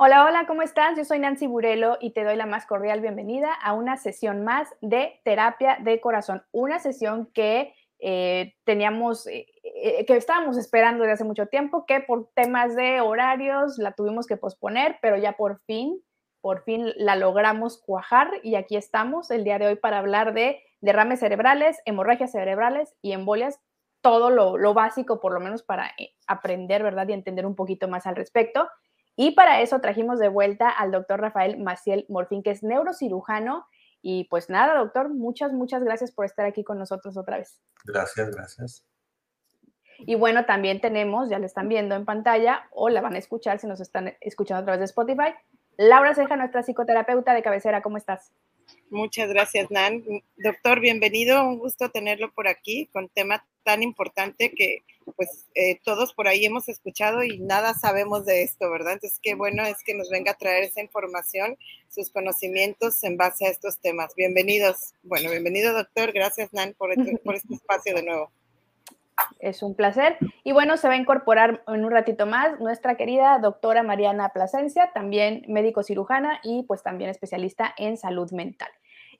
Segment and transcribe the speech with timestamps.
[0.00, 0.96] Hola, hola, ¿cómo estás?
[0.96, 4.68] Yo soy Nancy Burelo y te doy la más cordial bienvenida a una sesión más
[4.80, 6.44] de terapia de corazón.
[6.52, 11.98] Una sesión que eh, teníamos, eh, eh, que estábamos esperando desde hace mucho tiempo, que
[11.98, 16.00] por temas de horarios la tuvimos que posponer, pero ya por fin,
[16.40, 20.62] por fin la logramos cuajar y aquí estamos el día de hoy para hablar de
[20.80, 23.58] derrames cerebrales, hemorragias cerebrales y embolias,
[24.00, 25.90] todo lo, lo básico por lo menos para
[26.28, 27.08] aprender, ¿verdad?
[27.08, 28.68] Y entender un poquito más al respecto.
[29.20, 33.66] Y para eso trajimos de vuelta al doctor Rafael Maciel Morfín, que es neurocirujano.
[34.00, 37.60] Y pues nada, doctor, muchas, muchas gracias por estar aquí con nosotros otra vez.
[37.84, 38.86] Gracias, gracias.
[39.98, 43.58] Y bueno, también tenemos, ya lo están viendo en pantalla o la van a escuchar
[43.58, 45.34] si nos están escuchando a través de Spotify,
[45.76, 47.82] Laura Ceja, nuestra psicoterapeuta de cabecera.
[47.82, 48.30] ¿Cómo estás?
[48.88, 50.04] Muchas gracias, Nan.
[50.36, 51.42] Doctor, bienvenido.
[51.42, 54.78] Un gusto tenerlo por aquí con tema tan importante que
[55.14, 58.94] pues eh, todos por ahí hemos escuchado y nada sabemos de esto, ¿verdad?
[58.94, 61.58] Entonces, qué bueno es que nos venga a traer esa información,
[61.90, 64.14] sus conocimientos en base a estos temas.
[64.16, 64.94] Bienvenidos.
[65.02, 66.12] Bueno, bienvenido, doctor.
[66.12, 68.32] Gracias, Nan, por este, por este espacio de nuevo.
[69.38, 70.16] Es un placer.
[70.44, 74.92] Y bueno, se va a incorporar en un ratito más nuestra querida doctora Mariana Plasencia,
[74.94, 78.70] también médico cirujana y pues también especialista en salud mental.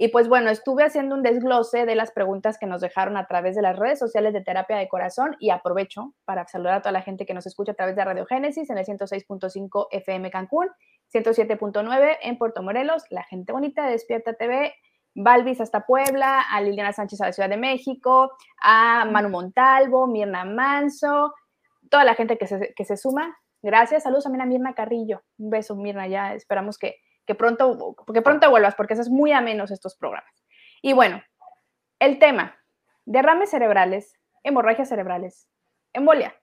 [0.00, 3.56] Y pues bueno, estuve haciendo un desglose de las preguntas que nos dejaron a través
[3.56, 7.02] de las redes sociales de Terapia de Corazón y aprovecho para saludar a toda la
[7.02, 10.68] gente que nos escucha a través de Radio Génesis en el 106.5 FM Cancún,
[11.12, 14.72] 107.9 en Puerto Morelos, la gente bonita de Despierta TV,
[15.16, 18.30] Balvis hasta Puebla, a Liliana Sánchez a la Ciudad de México,
[18.62, 21.34] a Manu Montalvo, Mirna Manso,
[21.90, 23.36] toda la gente que se, que se suma.
[23.62, 25.22] Gracias, saludos también a Mirna Carrillo.
[25.38, 29.70] Un beso, Mirna, ya esperamos que, que pronto, que pronto vuelvas, porque es muy amenos
[29.70, 30.32] estos programas.
[30.80, 31.22] Y bueno,
[32.00, 32.56] el tema,
[33.04, 35.46] derrames cerebrales, hemorragias cerebrales,
[35.92, 36.34] embolia.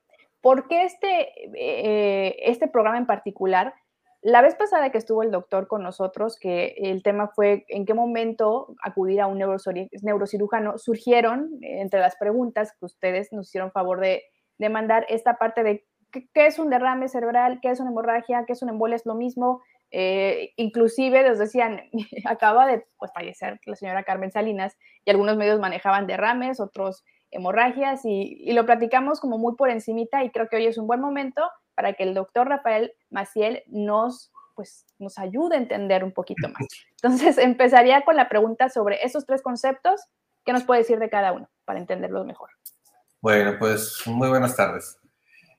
[0.42, 3.73] ¿Por qué este, eh, este programa en particular?
[4.22, 7.95] La vez pasada que estuvo el doctor con nosotros, que el tema fue en qué
[7.95, 13.99] momento acudir a un neurocirujano, surgieron eh, entre las preguntas que ustedes nos hicieron favor
[14.02, 14.21] de,
[14.70, 18.61] mandar esta parte de qué, es un derrame cerebral, qué es una hemorragia, qué es
[18.61, 19.64] una embolia, es lo mismo.
[19.91, 21.81] Eh, inclusive nos decían,
[22.25, 24.75] acaba de pues, fallecer la señora Carmen Salinas
[25.05, 30.23] y algunos medios manejaban derrames, otros hemorragias y, y lo platicamos como muy por encimita
[30.23, 31.41] y creo que hoy es un buen momento
[31.75, 36.65] para que el doctor Rafael Maciel nos, pues, nos ayude a entender un poquito más.
[36.91, 40.02] Entonces, empezaría con la pregunta sobre esos tres conceptos.
[40.45, 42.49] ¿Qué nos puede decir de cada uno para entenderlos mejor?
[43.21, 44.99] Bueno, pues muy buenas tardes.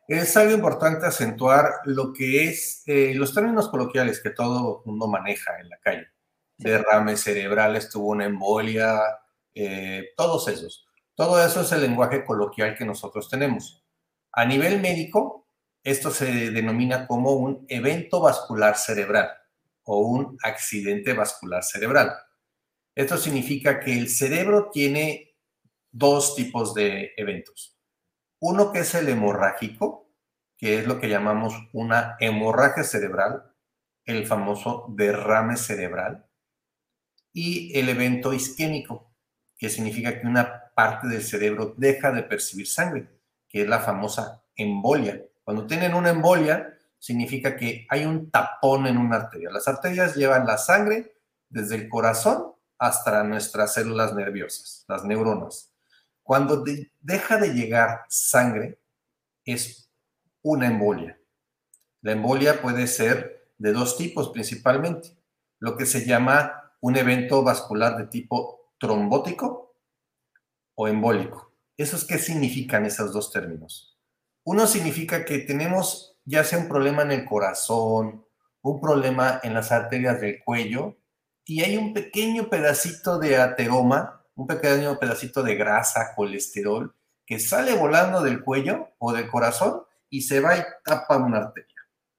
[0.09, 5.59] Es algo importante acentuar lo que es eh, los términos coloquiales que todo mundo maneja
[5.59, 6.07] en la calle.
[6.59, 9.01] Derrame cerebral, estuvo una embolia,
[9.55, 10.87] eh, todos esos.
[11.15, 13.83] Todo eso es el lenguaje coloquial que nosotros tenemos.
[14.33, 15.49] A nivel médico,
[15.83, 19.31] esto se denomina como un evento vascular cerebral
[19.85, 22.13] o un accidente vascular cerebral.
[22.95, 25.35] Esto significa que el cerebro tiene
[25.91, 27.76] dos tipos de eventos.
[28.41, 30.09] Uno que es el hemorrágico,
[30.57, 33.53] que es lo que llamamos una hemorragia cerebral,
[34.05, 36.27] el famoso derrame cerebral,
[37.33, 39.13] y el evento isquémico,
[39.59, 43.09] que significa que una parte del cerebro deja de percibir sangre,
[43.49, 48.99] que es la famosa embolia cuando tienen una embolia, significa que hay un tapón en
[48.99, 49.49] una arteria.
[49.53, 55.73] Las arterias llevan la sangre desde el corazón hasta nuestras células nerviosas, las neuronas.
[56.27, 56.65] Cuando
[57.03, 58.81] deja de llegar sangre,
[59.45, 59.93] es
[60.43, 61.21] una embolia.
[62.01, 65.17] La embolia puede ser de dos tipos principalmente.
[65.61, 69.77] Lo que se llama un evento vascular de tipo trombótico
[70.75, 71.55] o embólico.
[71.77, 73.97] ¿Esos qué significan esos dos términos?
[74.43, 78.27] Uno significa que tenemos ya sea un problema en el corazón,
[78.63, 80.97] un problema en las arterias del cuello,
[81.45, 87.75] y hay un pequeño pedacito de ateroma, un pequeño pedacito de grasa, colesterol, que sale
[87.75, 91.75] volando del cuello o del corazón y se va y tapa una arteria.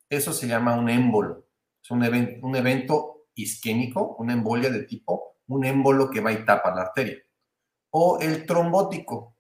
[0.09, 1.45] Eso se llama un émbolo.
[1.81, 2.03] Es un,
[2.41, 7.17] un evento isquémico, una embolia de tipo, un émbolo que va y tapa la arteria.
[7.91, 9.35] O el trombótico,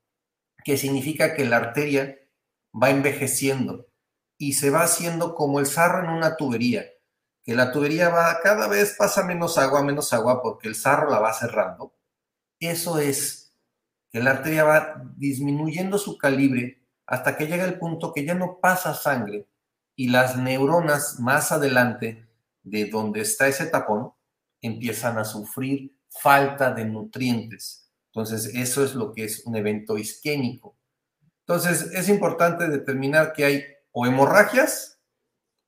[0.63, 2.17] que significa que la arteria
[2.71, 3.87] va envejeciendo
[4.37, 6.85] y se va haciendo como el sarro en una tubería,
[7.43, 11.19] que la tubería va, cada vez pasa menos agua, menos agua, porque el sarro la
[11.19, 11.96] va cerrando.
[12.59, 13.53] Eso es
[14.11, 18.59] que la arteria va disminuyendo su calibre hasta que llega el punto que ya no
[18.59, 19.47] pasa sangre
[19.95, 22.27] y las neuronas más adelante
[22.63, 24.13] de donde está ese tapón
[24.61, 27.91] empiezan a sufrir falta de nutrientes.
[28.11, 30.77] Entonces, eso es lo que es un evento isquémico.
[31.45, 34.99] Entonces, es importante determinar que hay o hemorragias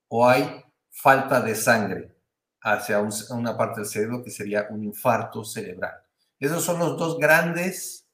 [0.07, 2.15] o hay falta de sangre
[2.61, 2.99] hacia
[3.29, 6.08] una parte del cerebro que sería un infarto cerebral.
[6.39, 8.07] Esos son los dos grandes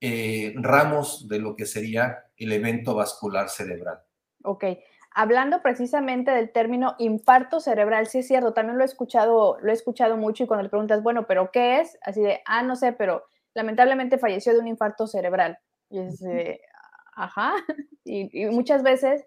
[0.00, 4.00] eh, ramos de lo que sería el evento vascular cerebral.
[4.44, 4.64] Ok.
[5.14, 9.74] Hablando precisamente del término infarto cerebral, sí es cierto, también lo he escuchado, lo he
[9.74, 11.98] escuchado mucho y cuando le preguntas, bueno, pero ¿qué es?
[12.02, 13.24] Así de, ah, no sé, pero
[13.54, 15.58] lamentablemente falleció de un infarto cerebral.
[15.90, 16.24] Y es,
[17.14, 17.54] ajá,
[18.04, 19.26] y, muchas veces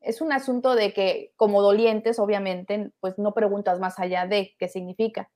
[0.00, 4.68] es un asunto de que como dolientes, obviamente, pues no preguntas más allá de qué
[4.68, 5.30] significa.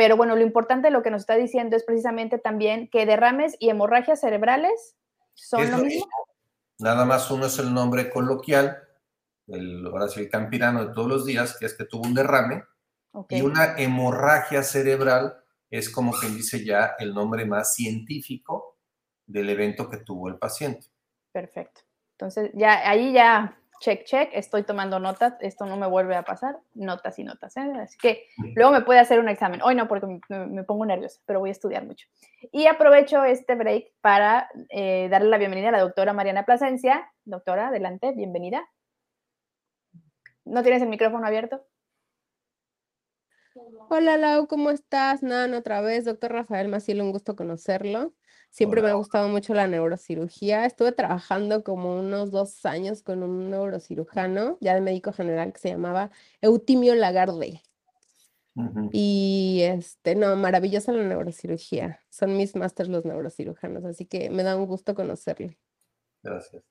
[0.00, 3.54] Pero bueno, lo importante de lo que nos está diciendo es precisamente también que derrames
[3.58, 4.96] y hemorragias cerebrales
[5.34, 6.06] son lo mismo.
[6.78, 8.78] Nada más uno es el nombre coloquial,
[9.46, 12.64] el, ahora sí, el campirano de todos los días, que es que tuvo un derrame,
[13.28, 15.36] y una hemorragia cerebral
[15.68, 18.78] es como quien dice ya el nombre más científico
[19.26, 20.86] del evento que tuvo el paciente.
[21.30, 21.82] Perfecto.
[22.12, 26.58] Entonces, ya ahí ya, check, check, estoy tomando notas, esto no me vuelve a pasar,
[26.74, 27.56] notas y notas.
[27.56, 27.72] ¿eh?
[27.82, 29.62] Así que luego me puede hacer un examen.
[29.62, 32.06] Hoy no, porque me, pongo nerviosa, pero voy a estudiar mucho.
[32.52, 37.10] Y aprovecho este break para eh, darle la bienvenida a la doctora Mariana Plasencia.
[37.24, 38.68] Doctora, adelante, bienvenida.
[40.44, 41.64] ¿No tienes el micrófono abierto?
[43.88, 45.22] Hola Lau, ¿cómo estás?
[45.22, 48.12] Nan, otra vez, doctor Rafael Maciel, un gusto conocerlo.
[48.50, 50.66] Siempre me ha gustado mucho la neurocirugía.
[50.66, 55.70] Estuve trabajando como unos dos años con un neurocirujano, ya de médico general, que se
[55.70, 56.10] llamaba
[56.40, 57.62] Eutimio Lagarde.
[58.92, 62.00] Y este, no, maravillosa la neurocirugía.
[62.08, 65.58] Son mis másters los neurocirujanos, así que me da un gusto conocerle.
[66.22, 66.62] Gracias.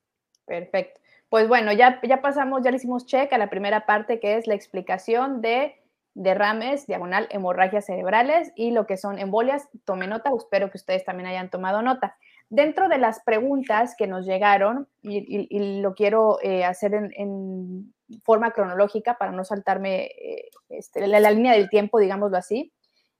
[0.45, 1.01] Perfecto.
[1.29, 4.47] Pues bueno, ya, ya pasamos, ya le hicimos check a la primera parte que es
[4.47, 5.75] la explicación de
[6.13, 9.67] derrames, diagonal, hemorragias cerebrales y lo que son embolias.
[9.85, 12.17] Tome nota, espero que ustedes también hayan tomado nota.
[12.49, 19.19] Dentro de las preguntas que nos llegaron, y, lo quiero eh, hacer en, forma cronológica
[19.19, 22.73] para no saltarme eh, este, la, línea del tiempo, digámoslo así,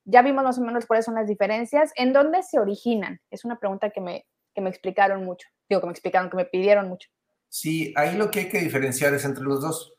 [0.03, 1.92] ya vimos más o menos cuáles son las diferencias.
[1.95, 3.21] ¿En dónde se originan?
[3.30, 4.25] Es una pregunta que me,
[4.56, 5.47] que me explicaron mucho.
[5.69, 7.09] Digo, que me explicaron, que me pidieron mucho.
[7.50, 9.94] Sí, ahí lo que hay que diferenciar es entre los dos.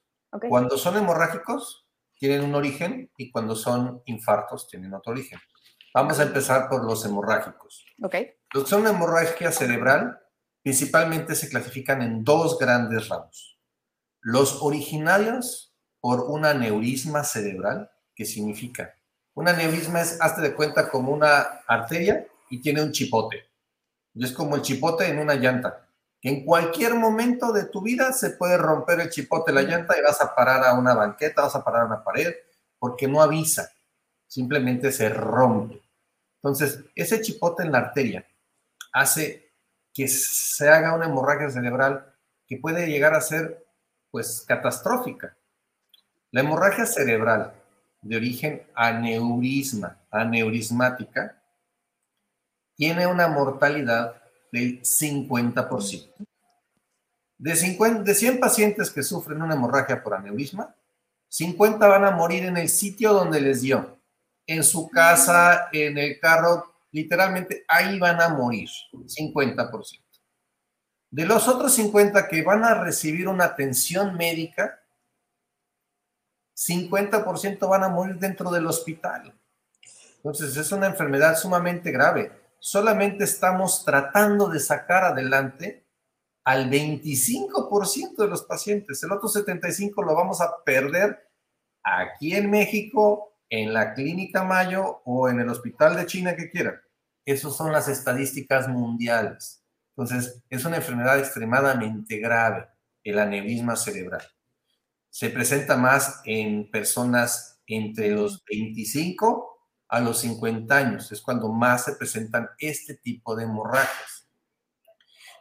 [0.48, 1.86] Cuando son hemorrágicos,
[2.20, 5.40] tienen un origen y cuando son infartos tienen otro origen.
[5.94, 7.87] Vamos a empezar por los hemorrágicos.
[8.00, 8.34] Okay.
[8.52, 10.20] Los que son hemorragia cerebral
[10.62, 13.58] principalmente se clasifican en dos grandes ramos.
[14.20, 18.94] Los originarios por un aneurisma cerebral, que significa,
[19.32, 23.49] un aneurisma es, hazte de cuenta, como una arteria y tiene un chipote.
[24.14, 25.89] es como el chipote en una llanta
[26.20, 30.02] que en cualquier momento de tu vida se puede romper el chipote la llanta y
[30.02, 32.34] vas a parar a una banqueta, vas a parar a una pared,
[32.78, 33.72] porque no avisa,
[34.26, 35.81] simplemente se rompe.
[36.43, 38.26] Entonces, ese chipote en la arteria
[38.93, 39.52] hace
[39.94, 42.14] que se haga una hemorragia cerebral
[42.46, 43.67] que puede llegar a ser,
[44.11, 45.37] pues, catastrófica.
[46.32, 47.55] La hemorragia cerebral
[48.02, 51.43] de origen aneurisma, aneurismática,
[52.75, 54.19] tiene una mortalidad
[54.52, 56.26] del 50%.
[57.38, 60.75] De, 50, de 100 pacientes que sufren una hemorragia por aneurisma,
[61.29, 63.99] 50 van a morir en el sitio donde les dio,
[64.47, 70.00] en su casa, en el carro, literalmente ahí van a morir, 50%.
[71.12, 74.82] De los otros 50 que van a recibir una atención médica,
[76.56, 79.34] 50% van a morir dentro del hospital.
[80.17, 85.86] Entonces es una enfermedad sumamente grave solamente estamos tratando de sacar adelante
[86.44, 89.02] al 25% de los pacientes.
[89.02, 91.29] El otro 75% lo vamos a perder
[91.82, 96.81] aquí en México, en la Clínica Mayo o en el Hospital de China que quieran.
[97.24, 99.64] Esas son las estadísticas mundiales.
[99.96, 102.69] Entonces, es una enfermedad extremadamente grave,
[103.05, 104.22] el aneurisma cerebral.
[105.10, 109.59] Se presenta más en personas entre los 25
[109.91, 114.29] a los 50 años, es cuando más se presentan este tipo de hemorragias.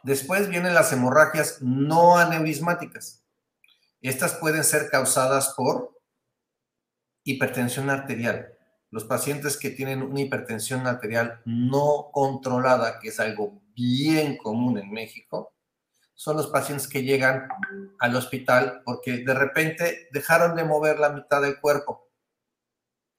[0.02, 3.22] Después vienen las hemorragias no aneurismáticas.
[4.00, 5.96] Estas pueden ser causadas por
[7.22, 8.54] hipertensión arterial.
[8.90, 14.90] Los pacientes que tienen una hipertensión arterial no controlada, que es algo bien común en
[14.90, 15.54] México,
[16.14, 17.46] son los pacientes que llegan
[18.00, 22.09] al hospital porque de repente dejaron de mover la mitad del cuerpo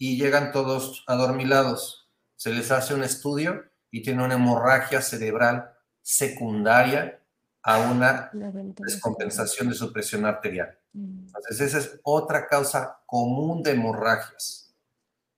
[0.01, 2.09] y llegan todos adormilados.
[2.35, 7.21] Se les hace un estudio y tiene una hemorragia cerebral secundaria
[7.61, 10.75] a una descompensación de su presión arterial.
[10.93, 11.27] Mm.
[11.27, 14.73] Entonces, esa es otra causa común de hemorragias.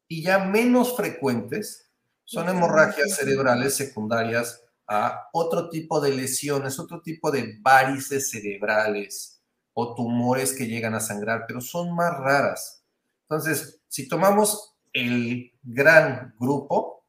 [0.07, 1.91] Y ya menos frecuentes
[2.23, 9.41] son hemorragias cerebrales secundarias a otro tipo de lesiones, otro tipo de varices cerebrales,
[9.73, 12.85] o tumores que llegan a sangrar, pero son más raras.
[13.23, 17.05] Entonces, si tomamos el gran grupo,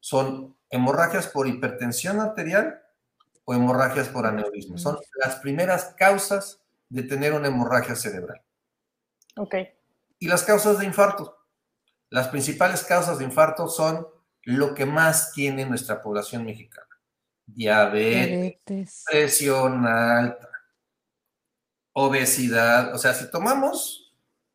[0.00, 2.82] son hemorragias por hipertensión arterial
[3.44, 4.76] o hemorragias por aneurisma.
[4.76, 8.42] Son las primeras causas de tener una hemorragia cerebral.
[9.36, 9.54] Ok.
[10.18, 11.38] Y las causas de infarto.
[12.10, 14.04] Las principales causas de infarto son
[14.42, 16.88] lo que más tiene nuestra población mexicana.
[17.46, 20.50] Diabetes, presión alta,
[21.92, 22.92] obesidad.
[22.92, 24.03] O sea, si tomamos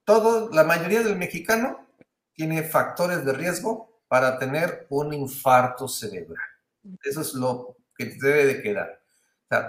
[0.10, 1.86] todo, la mayoría del mexicano
[2.34, 6.44] tiene factores de riesgo para tener un infarto cerebral.
[7.04, 9.00] Eso es lo que debe de quedar.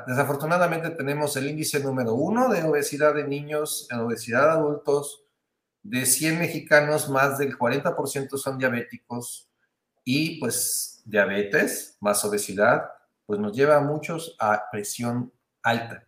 [0.06, 5.26] desafortunadamente tenemos el índice número uno de obesidad de niños, en obesidad de adultos.
[5.82, 9.46] De 100 mexicanos, más del 40% son diabéticos
[10.04, 12.90] y pues diabetes más obesidad,
[13.26, 16.06] pues nos lleva a muchos a presión alta.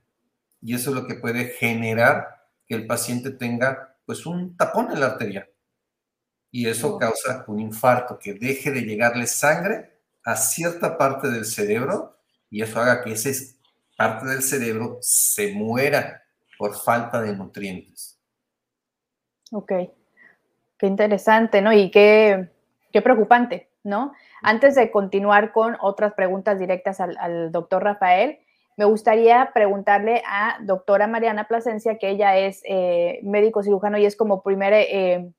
[0.62, 5.00] Y eso es lo que puede generar que el paciente tenga pues un tapón en
[5.00, 5.48] la arteria.
[6.50, 12.18] Y eso causa un infarto, que deje de llegarle sangre a cierta parte del cerebro
[12.50, 13.30] y eso haga que esa
[13.96, 16.22] parte del cerebro se muera
[16.58, 18.20] por falta de nutrientes.
[19.50, 19.72] Ok,
[20.78, 21.72] qué interesante, ¿no?
[21.72, 22.50] Y qué,
[22.92, 24.12] qué preocupante, ¿no?
[24.42, 28.40] Antes de continuar con otras preguntas directas al, doctor Rafael,
[28.76, 34.16] me gustaría preguntarle a doctora Mariana Plasencia, que ella es eh, médico cirujano y es
[34.16, 35.30] como primera, eh,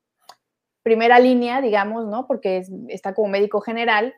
[0.83, 2.27] primera línea, digamos, ¿no?
[2.27, 4.13] Porque está como médico general.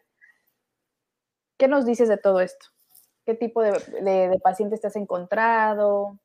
[1.57, 2.67] ¿Qué nos dices de todo esto?
[3.25, 6.19] ¿Qué tipo de, de, pacientes te has encontrado?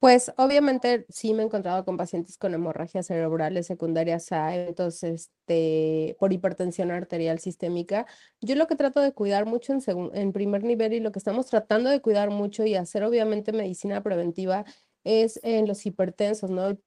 [0.00, 6.16] Pues obviamente sí me he encontrado con pacientes con hemorragias cerebrales secundarias a eventos este,
[6.18, 8.06] por hipertensión arterial sistémica.
[8.40, 9.80] Yo lo que trato de cuidar mucho en,
[10.14, 14.02] en primer nivel y lo que estamos tratando de cuidar mucho y hacer obviamente medicina
[14.02, 14.64] preventiva
[15.04, 16.78] es en los hipertensos, ¿no?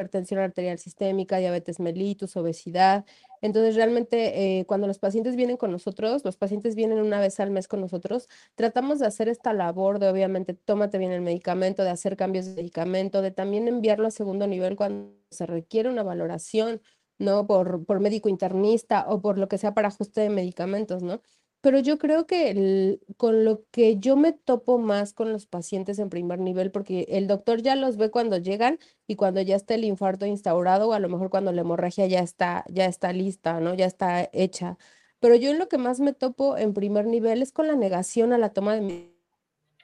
[0.00, 3.04] Hipertensión arterial sistémica, diabetes mellitus, obesidad.
[3.42, 7.50] Entonces, realmente, eh, cuando los pacientes vienen con nosotros, los pacientes vienen una vez al
[7.50, 11.90] mes con nosotros, tratamos de hacer esta labor de, obviamente, tómate bien el medicamento, de
[11.90, 16.82] hacer cambios de medicamento, de también enviarlo a segundo nivel cuando se requiere una valoración,
[17.18, 17.46] ¿no?
[17.46, 21.20] Por, por médico internista o por lo que sea para ajuste de medicamentos, ¿no?
[21.60, 26.08] Pero yo creo que con lo que yo me topo más con los pacientes en
[26.08, 29.84] primer nivel, porque el doctor ya los ve cuando llegan y cuando ya está el
[29.84, 33.74] infarto instaurado o a lo mejor cuando la hemorragia ya está, ya está lista, ¿no?
[33.74, 34.78] Ya está hecha.
[35.20, 38.32] Pero yo en lo que más me topo en primer nivel es con la negación
[38.32, 39.10] a la toma de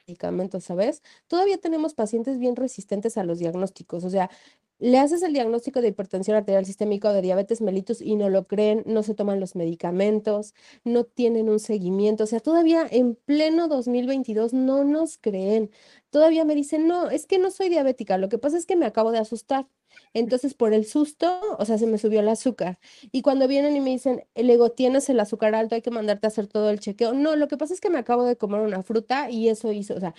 [0.06, 1.02] medicamentos, ¿sabes?
[1.28, 4.30] Todavía tenemos pacientes bien resistentes a los diagnósticos, o sea,
[4.78, 8.46] le haces el diagnóstico de hipertensión arterial sistémica o de diabetes mellitus y no lo
[8.46, 10.54] creen, no se toman los medicamentos,
[10.84, 15.70] no tienen un seguimiento, o sea, todavía en pleno 2022 no nos creen.
[16.10, 18.86] Todavía me dicen, no, es que no soy diabética, lo que pasa es que me
[18.86, 19.68] acabo de asustar.
[20.12, 22.78] Entonces, por el susto, o sea, se me subió el azúcar.
[23.12, 26.26] Y cuando vienen y me dicen, el ego tienes el azúcar alto, hay que mandarte
[26.26, 27.14] a hacer todo el chequeo.
[27.14, 29.94] No, lo que pasa es que me acabo de comer una fruta y eso hizo,
[29.94, 30.14] o sea,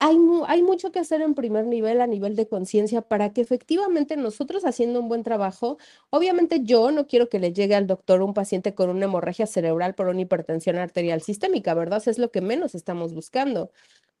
[0.00, 4.64] hay, mucho que hacer en primer nivel, a nivel de conciencia, para que efectivamente nosotros
[4.64, 5.78] haciendo un buen trabajo,
[6.10, 9.94] obviamente yo no quiero que le llegue al doctor un paciente con una hemorragia cerebral
[9.94, 12.02] por una hipertensión arterial sistémica, ¿verdad?
[12.06, 13.70] es lo que menos estamos buscando.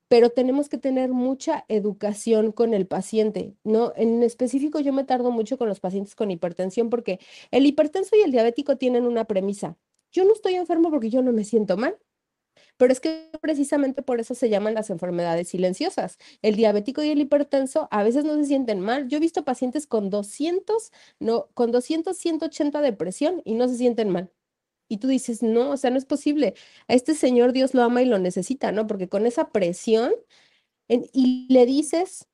[0.08, 3.92] Pero tenemos que tener mucha educación con el paciente, ¿no?
[3.96, 7.20] En específico, yo me tardo mucho con los pacientes con hipertensión porque
[7.50, 9.76] el hipertenso y el diabético tienen una premisa.
[10.12, 11.98] Yo no estoy enfermo porque yo no me siento mal.
[12.76, 16.18] Pero es que precisamente por eso se llaman las enfermedades silenciosas.
[16.42, 19.08] El diabético y el hipertenso a veces no se sienten mal.
[19.08, 23.76] Yo he visto pacientes con 200, no, con 200, 180 de presión y no se
[23.76, 24.30] sienten mal.
[24.88, 26.54] Y tú dices, no, o sea, no es posible.
[26.88, 28.86] A este señor Dios lo ama y lo necesita, ¿no?
[28.86, 30.12] Porque con esa presión,
[30.88, 32.26] y le dices,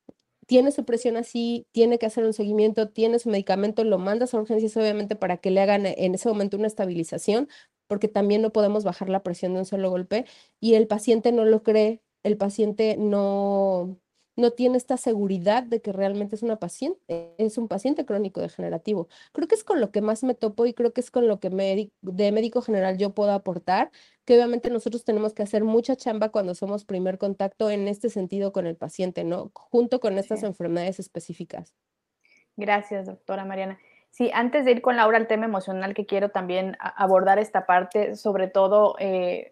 [0.46, 4.38] tiene su presión así, tiene que hacer un seguimiento, tiene su medicamento, lo mandas a
[4.40, 7.48] urgencias obviamente para que le hagan en ese momento una estabilización,
[7.86, 10.26] porque también no podemos bajar la presión de un solo golpe
[10.60, 13.98] y el paciente no lo cree, el paciente no,
[14.36, 19.08] no tiene esta seguridad de que realmente es una paciente, es un paciente crónico degenerativo.
[19.32, 21.38] Creo que es con lo que más me topo y creo que es con lo
[21.40, 23.90] que de médico general yo puedo aportar,
[24.24, 28.52] que obviamente nosotros tenemos que hacer mucha chamba cuando somos primer contacto en este sentido
[28.52, 29.50] con el paciente, ¿no?
[29.54, 31.74] Junto con estas enfermedades específicas.
[32.56, 33.78] Gracias, doctora Mariana.
[34.14, 38.14] Sí, antes de ir con Laura al tema emocional, que quiero también abordar esta parte,
[38.14, 39.50] sobre todo eh,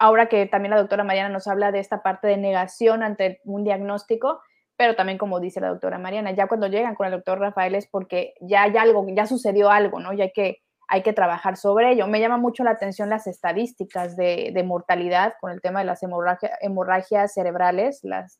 [0.00, 3.62] ahora que también la doctora Mariana nos habla de esta parte de negación ante un
[3.62, 4.40] diagnóstico,
[4.76, 7.86] pero también como dice la doctora Mariana, ya cuando llegan con el doctor Rafael es
[7.86, 10.12] porque ya hay algo, ya sucedió algo, ¿no?
[10.12, 12.08] Ya hay que hay que trabajar sobre ello.
[12.08, 17.32] Me llama mucho la atención las estadísticas de, mortalidad con el tema de las hemorragias
[17.32, 18.36] cerebrales, las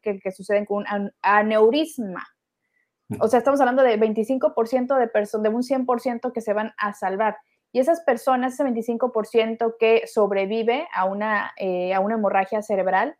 [0.00, 2.22] que, suceden con un aneurisma.
[3.20, 6.94] O sea, estamos hablando de 25% de personas, de un 100% que se van a
[6.94, 7.36] salvar.
[7.72, 13.16] Y esas personas, ese 25% que sobrevive a una, eh, a una hemorragia cerebral,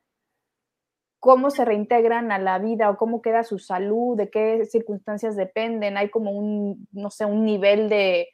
[1.18, 4.16] ¿cómo se reintegran a la vida o cómo queda su salud?
[4.16, 5.96] ¿De qué circunstancias dependen?
[5.96, 8.28] ¿Hay como un, no sé, un nivel de,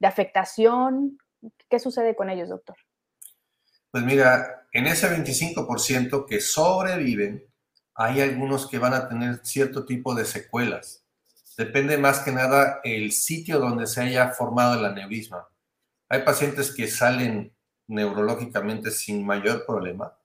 [0.00, 1.18] de afectación?
[1.68, 2.76] ¿Qué sucede con ellos, doctor?
[3.90, 7.49] Pues mira, en ese 25% que sobreviven,
[8.02, 11.04] hay algunos que van a tener cierto tipo de secuelas.
[11.58, 15.46] Depende más que nada el sitio donde se haya formado el aneurisma.
[16.08, 17.54] Hay pacientes que salen
[17.88, 20.16] neurológicamente sin mayor problema.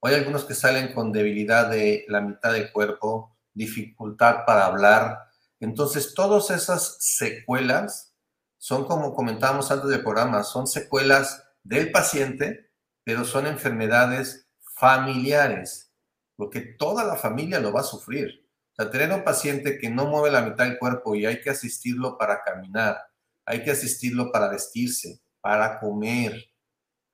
[0.00, 5.28] hay algunos que salen con debilidad de la mitad del cuerpo, dificultad para hablar.
[5.60, 8.14] Entonces, todas esas secuelas
[8.56, 12.70] son como comentábamos antes del programa, son secuelas del paciente,
[13.04, 15.87] pero son enfermedades familiares,
[16.38, 18.46] porque toda la familia lo va a sufrir.
[18.70, 21.50] O sea, tener un paciente que no mueve la mitad del cuerpo y hay que
[21.50, 22.96] asistirlo para caminar,
[23.44, 26.48] hay que asistirlo para vestirse, para comer,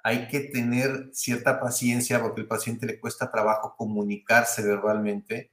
[0.02, 5.52] hay que tener cierta paciencia porque al paciente le cuesta trabajo comunicarse verbalmente,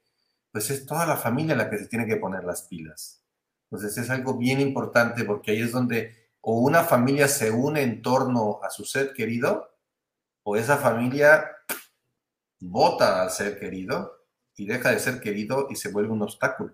[0.51, 3.23] pues es toda la familia la que se tiene que poner las pilas.
[3.69, 8.01] Entonces es algo bien importante porque ahí es donde o una familia se une en
[8.01, 9.69] torno a su ser querido
[10.43, 11.45] o esa familia
[12.61, 14.11] vota al ser querido
[14.55, 16.73] y deja de ser querido y se vuelve un obstáculo.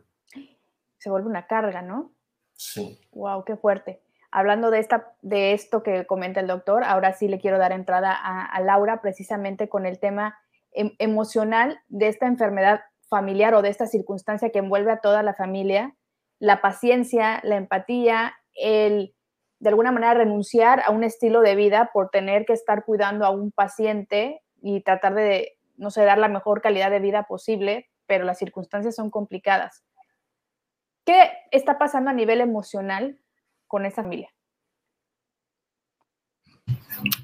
[0.97, 2.11] Se vuelve una carga, ¿no?
[2.53, 2.99] Sí.
[3.11, 4.01] Wow, qué fuerte.
[4.29, 8.13] Hablando de, esta, de esto que comenta el doctor, ahora sí le quiero dar entrada
[8.13, 10.37] a, Laura precisamente con el tema
[10.71, 15.33] em, emocional de esta enfermedad familiar o de esta circunstancia que envuelve a toda la
[15.33, 15.95] familia
[16.39, 19.13] la paciencia, la empatía, el
[19.59, 23.31] de alguna manera renunciar a un estilo de vida por tener que estar cuidando a
[23.31, 28.25] un paciente y tratar de, no sé, dar la mejor calidad de vida posible, pero
[28.25, 29.83] las circunstancias son complicadas.
[31.05, 33.19] ¿Qué está pasando a nivel emocional
[33.67, 34.29] con esa familia?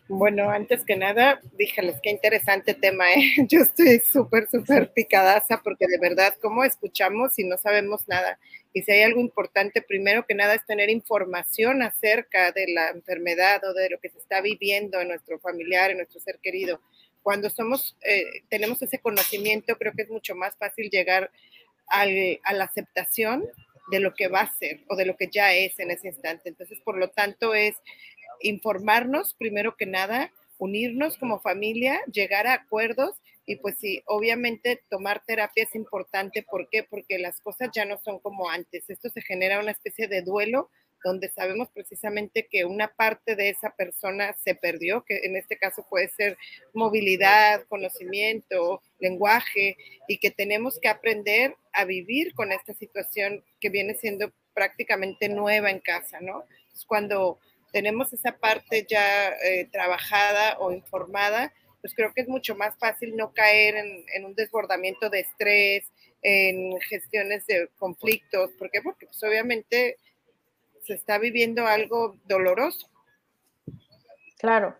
[0.07, 3.33] Bueno, antes que nada, díjales qué interesante tema, ¿eh?
[3.49, 8.39] Yo estoy súper, súper picadaza porque de verdad, ¿cómo escuchamos si no sabemos nada?
[8.73, 13.63] Y si hay algo importante, primero que nada es tener información acerca de la enfermedad
[13.63, 16.81] o de lo que se está viviendo en nuestro familiar, en nuestro ser querido.
[17.23, 21.31] Cuando somos, eh, tenemos ese conocimiento, creo que es mucho más fácil llegar
[21.87, 23.45] al, a la aceptación
[23.89, 26.49] de lo que va a ser o de lo que ya es en ese instante.
[26.49, 27.75] Entonces, por lo tanto, es
[28.41, 35.21] informarnos, primero que nada, unirnos como familia, llegar a acuerdos y pues sí, obviamente tomar
[35.25, 36.43] terapia es importante.
[36.43, 36.83] ¿Por qué?
[36.83, 38.89] Porque las cosas ya no son como antes.
[38.89, 40.69] Esto se genera una especie de duelo
[41.03, 45.85] donde sabemos precisamente que una parte de esa persona se perdió, que en este caso
[45.89, 46.37] puede ser
[46.73, 53.95] movilidad, conocimiento, lenguaje, y que tenemos que aprender a vivir con esta situación que viene
[53.95, 56.43] siendo prácticamente nueva en casa, ¿no?
[56.87, 57.39] Cuando
[57.71, 63.17] tenemos esa parte ya eh, trabajada o informada, pues creo que es mucho más fácil
[63.17, 68.51] no caer en, un desbordamiento de estrés, en gestiones de conflictos.
[68.57, 68.81] ¿Por qué?
[68.81, 69.97] Porque pues, obviamente
[70.83, 72.89] se está viviendo algo doloroso.
[74.37, 74.75] Claro,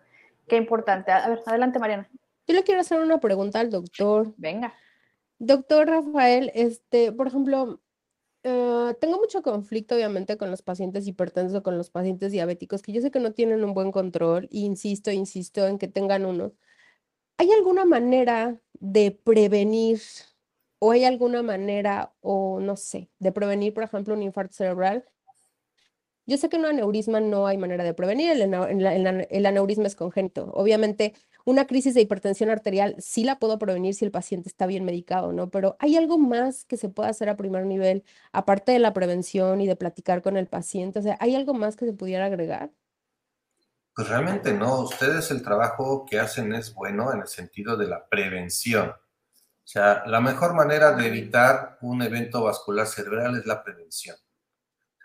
[0.46, 1.10] qué importante.
[1.10, 2.08] A ver, adelante, Mariana.
[2.46, 4.34] Yo le quiero hacer una pregunta al doctor.
[4.36, 4.74] Venga.
[5.38, 7.80] Doctor Rafael, este, por ejemplo,
[8.42, 13.00] eh, tengo mucho conflicto, obviamente, con los pacientes hipertensos con los pacientes diabéticos, que yo
[13.00, 16.52] sé que no tienen un buen control, e insisto, insisto en que tengan uno.
[17.38, 20.00] ¿Hay alguna manera de prevenir
[20.78, 25.04] o hay alguna manera, o no sé, de prevenir, por ejemplo, un infarto cerebral?
[26.26, 30.50] Yo sé que un aneurisma no hay manera de prevenir, el, el aneurisma es congénito.
[30.54, 34.84] Obviamente, una crisis de hipertensión arterial sí la puedo prevenir si el paciente está bien
[34.84, 35.50] medicado, ¿no?
[35.50, 39.60] Pero ¿hay algo más que se pueda hacer a primer nivel, aparte de la prevención
[39.60, 41.00] y de platicar con el paciente?
[41.00, 42.70] O sea, ¿hay algo más que se pudiera agregar?
[43.94, 44.80] Pues realmente no.
[44.80, 48.88] Ustedes el trabajo que hacen es bueno en el sentido de la prevención.
[48.88, 54.16] O sea, la mejor manera de evitar un evento vascular cerebral es la prevención.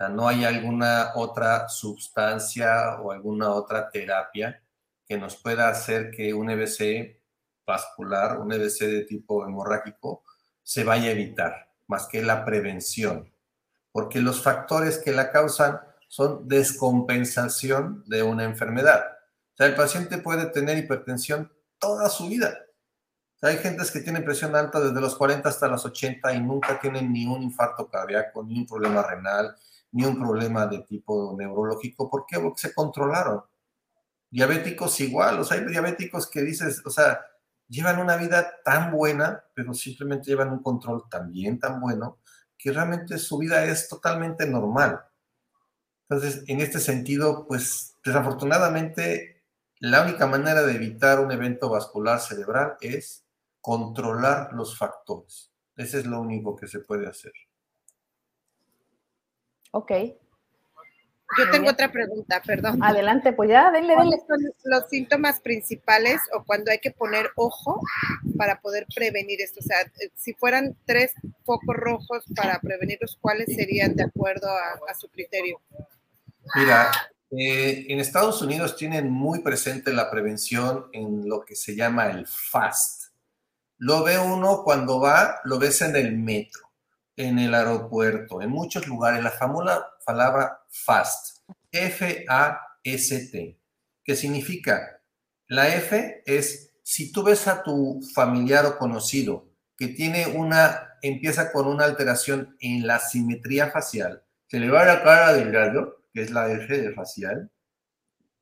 [0.08, 4.64] No hay alguna otra sustancia o alguna otra terapia
[5.06, 7.20] que nos pueda hacer que un EBC
[7.68, 10.24] vascular, un EBC de tipo hemorrágico,
[10.64, 13.34] se vaya a evitar, más que la prevención,
[13.92, 19.04] porque los factores que la causan son descompensación de una enfermedad.
[19.54, 22.58] O sea, el paciente puede tener hipertensión toda su vida.
[23.42, 27.12] Hay gentes que tienen presión alta desde los 40 hasta los 80 y nunca tienen
[27.12, 29.56] ni un infarto cardíaco, ni un problema renal,
[29.92, 32.10] ni un problema de tipo neurológico.
[32.10, 32.40] ¿Por qué?
[32.40, 33.44] Porque se controlaron.
[34.30, 37.20] Diabéticos igual, o sea, hay diabéticos que dices, o sea,
[37.68, 42.20] llevan una vida tan buena, pero simplemente llevan un control también tan bueno,
[42.58, 45.02] que realmente su vida es totalmente normal.
[46.08, 49.44] Entonces, en este sentido, pues desafortunadamente,
[49.80, 53.26] la única manera de evitar un evento vascular cerebral es
[53.62, 55.54] controlar los factores.
[55.76, 57.32] Ese es lo único que se puede hacer.
[59.72, 59.92] Ok.
[61.38, 62.82] Yo tengo otra pregunta, perdón.
[62.82, 64.18] Adelante, pues ya, denle, denle.
[64.28, 67.80] son los síntomas principales o cuando hay que poner ojo
[68.36, 69.60] para poder prevenir esto?
[69.60, 69.78] O sea,
[70.16, 71.12] si fueran tres
[71.46, 75.62] focos rojos para prevenirlos, ¿cuáles serían de acuerdo a, su criterio?
[76.56, 76.92] Mira,
[77.30, 82.26] eh, en Estados Unidos tienen muy presente la prevención en lo que se llama el
[82.26, 83.12] FAST.
[83.78, 86.69] Lo ve uno cuando va, lo ves en el metro
[87.20, 93.60] en el aeropuerto, en muchos lugares, la famosa palabra FAST, F-A-S-T,
[94.06, 95.02] que significa,
[95.48, 101.52] la F es, si tú ves a tu familiar o conocido que tiene una, empieza
[101.52, 106.06] con una alteración en la simetría facial, que le va a la cara del gallo,
[106.14, 107.52] que es la F de facial,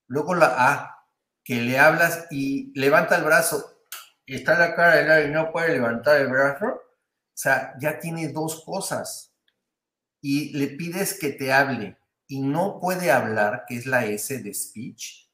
[0.05, 1.03] luego la A,
[1.43, 3.81] que le hablas y levanta el brazo,
[4.27, 6.83] está la cara del gallo y no puede levantar el brazo,
[7.37, 9.31] o sea, ya tiene dos cosas.
[10.21, 11.95] Y le pides que te hable
[12.27, 15.29] y no puede hablar, que es la S de speech.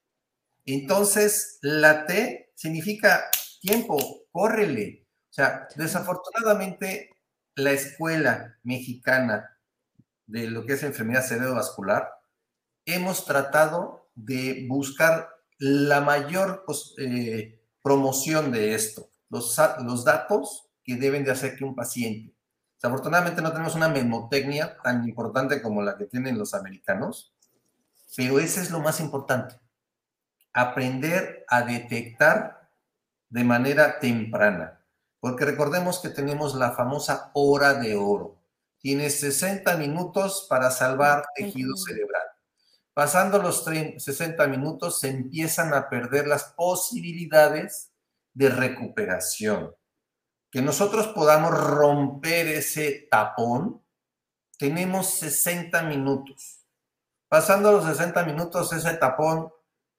[0.66, 3.98] Entonces, la T significa tiempo,
[4.34, 5.08] córrele.
[5.30, 7.12] O sea, desafortunadamente,
[7.56, 9.58] la escuela mexicana
[10.26, 12.10] de lo que es enfermedad cerebrovascular,
[12.86, 19.10] hemos tratado de buscar la mayor pues, eh, promoción de esto.
[19.30, 22.34] Los, los datos que deben de hacer que un paciente.
[22.76, 27.34] Desafortunadamente no tenemos una memotecnia tan importante como la que tienen los americanos,
[28.16, 29.56] pero ese es lo más importante.
[30.52, 32.70] Aprender a detectar
[33.30, 34.82] de manera temprana,
[35.22, 38.38] porque recordemos que tenemos la famosa hora de oro.
[38.80, 42.24] Tienes 60 minutos para salvar tejido cerebral.
[42.94, 47.92] Pasando los 60 minutos se empiezan a perder las posibilidades
[48.34, 49.74] de recuperación
[50.54, 53.82] que nosotros podamos romper ese tapón,
[54.60, 56.68] tenemos 60 minutos.
[57.28, 59.52] Pasando los 60 minutos, ese tapón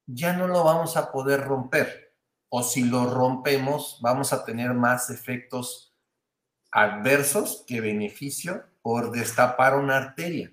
[0.06, 2.14] ya no lo vamos a poder romper.
[2.48, 5.92] O si lo rompemos, vamos a tener más efectos
[6.70, 10.52] adversos que beneficio por destapar una arteria.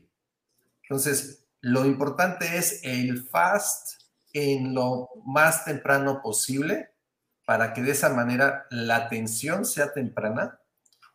[0.82, 4.02] Entonces, lo importante es el fast
[4.34, 6.91] en lo más temprano posible
[7.52, 10.62] para que de esa manera la atención sea temprana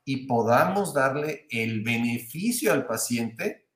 [0.05, 3.71] y podamos darle el beneficio al paciente,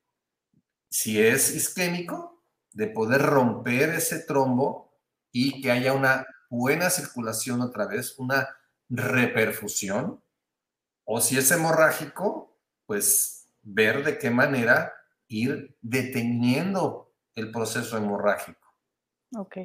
[0.87, 4.95] si es isquémico, de poder romper ese trombo
[5.31, 8.47] y que haya una buena circulación otra vez, una
[8.89, 10.23] reperfusión,
[11.03, 14.93] o si es hemorrágico, pues ver de qué manera
[15.27, 18.75] ir deteniendo el proceso hemorrágico.
[19.35, 19.57] Ok.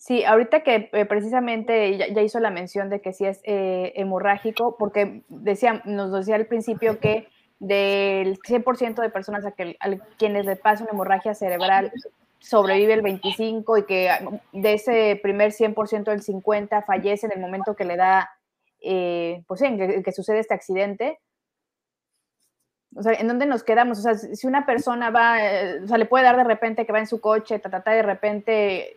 [0.00, 4.76] Sí, ahorita que eh, precisamente ya, hizo la mención de que sí es eh, hemorrágico,
[4.78, 9.52] porque decía, nos decía al principio que del 100% de personas a,
[10.16, 11.92] quienes le pasa una hemorragia cerebral
[12.38, 14.10] sobrevive el 25 y que
[14.52, 18.30] de ese primer 100% el 50 fallece en el momento que le da,
[18.80, 21.18] eh, pues en que, sucede este accidente.
[22.96, 23.98] O sea, ¿en dónde nos quedamos?
[23.98, 25.36] O sea, si una persona va,
[25.84, 27.90] o sea, le puede dar de repente que va en su coche, ta, ta, ta,
[27.90, 28.96] de repente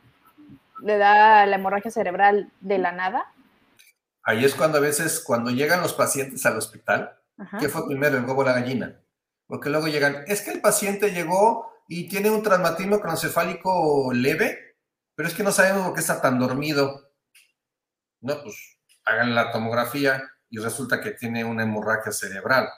[0.83, 3.33] le da la hemorragia cerebral de la nada.
[4.23, 7.17] Ahí es cuando a veces, cuando llegan los pacientes al hospital,
[7.59, 9.01] ¿qué fue primero, el huevo o la gallina?
[9.47, 14.77] Porque luego llegan, es que el paciente llegó y tiene un traumatismo cronocefálico leve,
[15.15, 17.11] pero es que no sabemos por qué está tan dormido.
[18.21, 22.69] No, pues hagan la tomografía y resulta que tiene una hemorragia cerebral.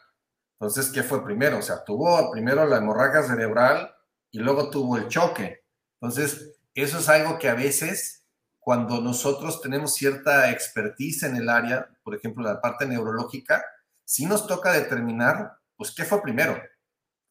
[0.60, 1.60] Entonces, ¿qué fue primero?
[1.60, 3.94] O sea, tuvo primero la hemorragia cerebral
[4.32, 5.64] y luego tuvo el choque.
[6.02, 8.26] Entonces, eso es algo que a veces,
[8.60, 13.64] cuando nosotros tenemos cierta expertise en el área, por ejemplo, la parte neurológica,
[14.04, 16.62] sí nos toca determinar, pues, qué fue primero.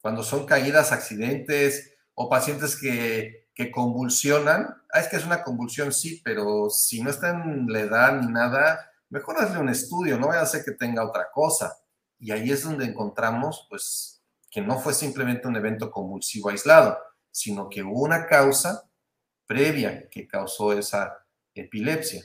[0.00, 5.92] Cuando son caídas, accidentes o pacientes que, que convulsionan, ah, es que es una convulsión,
[5.92, 10.28] sí, pero si no está en la edad ni nada, mejor hazle un estudio, no
[10.28, 11.76] vaya a ser que tenga otra cosa.
[12.18, 16.98] Y ahí es donde encontramos, pues, que no fue simplemente un evento convulsivo aislado,
[17.30, 18.88] sino que hubo una causa
[19.46, 22.22] previa que causó esa epilepsia.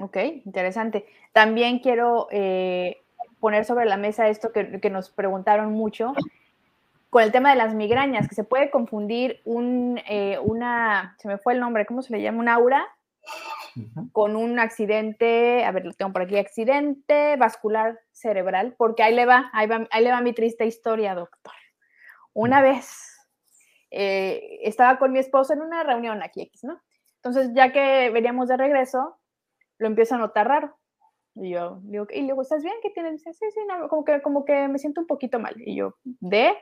[0.00, 1.06] Ok, interesante.
[1.32, 3.02] También quiero eh,
[3.38, 6.12] poner sobre la mesa esto que, nos preguntaron mucho.
[7.10, 11.38] con el tema de las migrañas, que se puede confundir un, eh, una, se me
[11.38, 12.40] fue el nombre, ¿cómo se le llama?
[12.40, 12.88] Un aura
[14.12, 19.26] con un accidente, a ver, lo tengo por aquí, accidente vascular cerebral, porque ahí le
[19.26, 21.52] va, ahí, va, ahí le va mi triste historia, doctor.
[22.32, 23.13] Una vez
[23.96, 26.80] eh, estaba con mi esposo en una reunión aquí, X, ¿no?
[27.16, 29.20] Entonces, ya que veníamos de regreso,
[29.78, 30.76] lo empiezo a notar raro.
[31.36, 32.74] Y yo digo, y luego, ¿estás bien?
[32.82, 33.22] ¿Qué tienes?
[33.22, 35.54] sí, sí, no, como que, como que me siento un poquito mal.
[35.58, 36.56] Y yo, ¿de?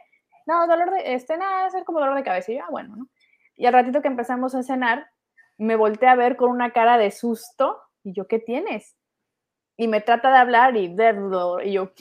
[0.44, 2.52] No, dolor de, este, nada, como dolor de cabeza.
[2.52, 3.08] Y yo, ah, bueno, ¿no?
[3.56, 5.08] Y al ratito que empezamos a cenar,
[5.56, 7.80] me volteé a ver con una cara de susto.
[8.04, 8.94] Y yo, ¿qué tienes?
[9.78, 11.14] Y me trata de hablar y, de,
[11.64, 11.92] y yo,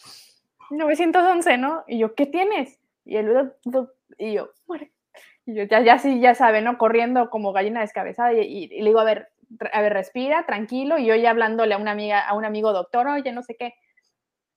[0.70, 1.84] 911, ¿no?
[1.86, 2.78] Y yo, ¿qué tienes?
[3.06, 3.54] Y él,
[4.16, 4.50] y yo,
[5.46, 6.78] Y yo, ya, ya sí, ya sabe, ¿no?
[6.78, 8.32] Corriendo como gallina descabezada.
[8.32, 9.28] Y, le digo, a ver,
[9.72, 10.98] a ver, respira, tranquilo.
[10.98, 13.74] Y yo ya hablándole a una amiga, a un amigo doctor, oye, no sé qué.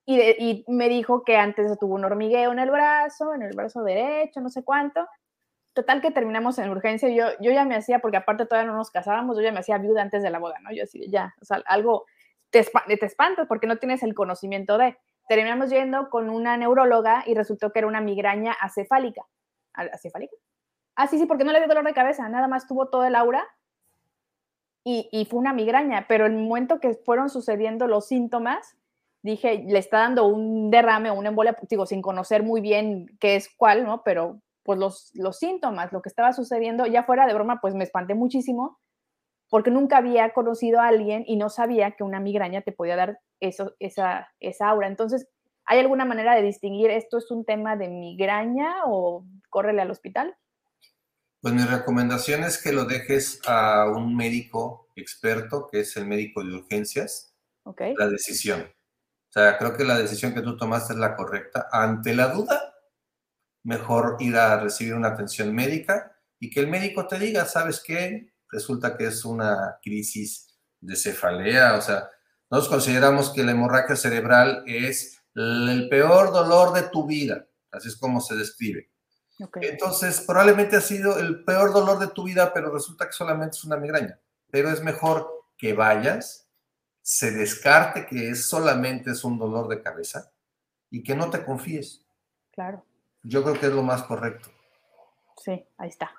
[0.05, 3.83] Y, y, me dijo que antes tuvo un hormigueo en el brazo, en el brazo
[3.83, 5.07] derecho, no sé cuánto.
[5.73, 7.07] Total que terminamos en urgencia.
[7.09, 9.77] Yo, yo ya me hacía, porque aparte todavía no nos casábamos, yo ya me hacía
[9.77, 10.73] viuda antes de la boda, ¿no?
[10.73, 12.05] Yo así, ya, o sea, algo
[12.51, 14.97] te, te espantas porque no tienes el conocimiento de.
[15.27, 19.21] Terminamos yendo con una neuróloga y resultó que era una migraña acefálica.
[19.73, 20.35] ¿Acefálica?
[20.95, 23.15] Ah, sí, sí, porque no le dio dolor de cabeza, nada más tuvo todo el
[23.15, 23.47] aura
[24.83, 28.75] y, y fue una migraña, pero el momento que fueron sucediendo los síntomas,
[29.23, 33.35] dije, le está dando un derrame o una embolia, digo, sin conocer muy bien qué
[33.35, 34.03] es cuál, ¿no?
[34.03, 37.83] Pero pues los, los síntomas, lo que estaba sucediendo, ya fuera de broma, pues me
[37.83, 38.79] espanté muchísimo
[39.49, 43.19] porque nunca había conocido a alguien y no sabía que una migraña te podía dar
[43.41, 44.87] eso, esa, esa aura.
[44.87, 45.27] Entonces,
[45.71, 50.35] ¿hay alguna manera de distinguir esto es un tema de migraña o córrele al hospital?
[51.39, 56.43] Pues mi recomendación es que lo dejes a un médico experto, que es el médico
[56.43, 57.95] de urgencias, okay.
[57.95, 58.63] la decisión.
[58.63, 61.69] O sea, creo que la decisión que tú tomaste es la correcta.
[61.71, 62.75] Ante la duda,
[63.63, 68.33] mejor ir a recibir una atención médica y que el médico te diga, ¿sabes qué?
[68.49, 72.09] Resulta que es una crisis de cefalea, o sea,
[72.49, 77.97] nosotros consideramos que la hemorragia cerebral es el peor dolor de tu vida, así es
[77.97, 78.89] como se describe.
[79.39, 79.69] Okay.
[79.69, 83.63] Entonces, probablemente ha sido el peor dolor de tu vida, pero resulta que solamente es
[83.63, 84.19] una migraña.
[84.51, 86.47] Pero es mejor que vayas,
[87.01, 90.31] se descarte que es solamente es un dolor de cabeza
[90.89, 92.05] y que no te confíes.
[92.51, 92.85] Claro.
[93.23, 94.49] Yo creo que es lo más correcto.
[95.37, 96.11] Sí, ahí está.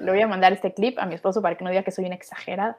[0.00, 2.06] Le voy a mandar este clip a mi esposo para que no diga que soy
[2.06, 2.78] una exagerada.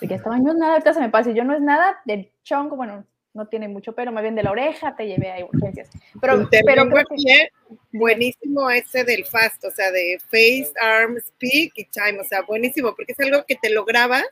[0.00, 1.30] De que estaba, no es nada, ahorita se me pasa.
[1.30, 3.04] Y yo no es nada del chonco, bueno,
[3.36, 5.88] no tiene mucho pero más bien de la oreja te llevé a urgencias.
[6.20, 7.48] Pero, pero creo que...
[7.92, 12.94] buenísimo ese del fast, o sea, de face, arm, speak y time, o sea, buenísimo,
[12.94, 14.26] porque es algo que te lo grabas.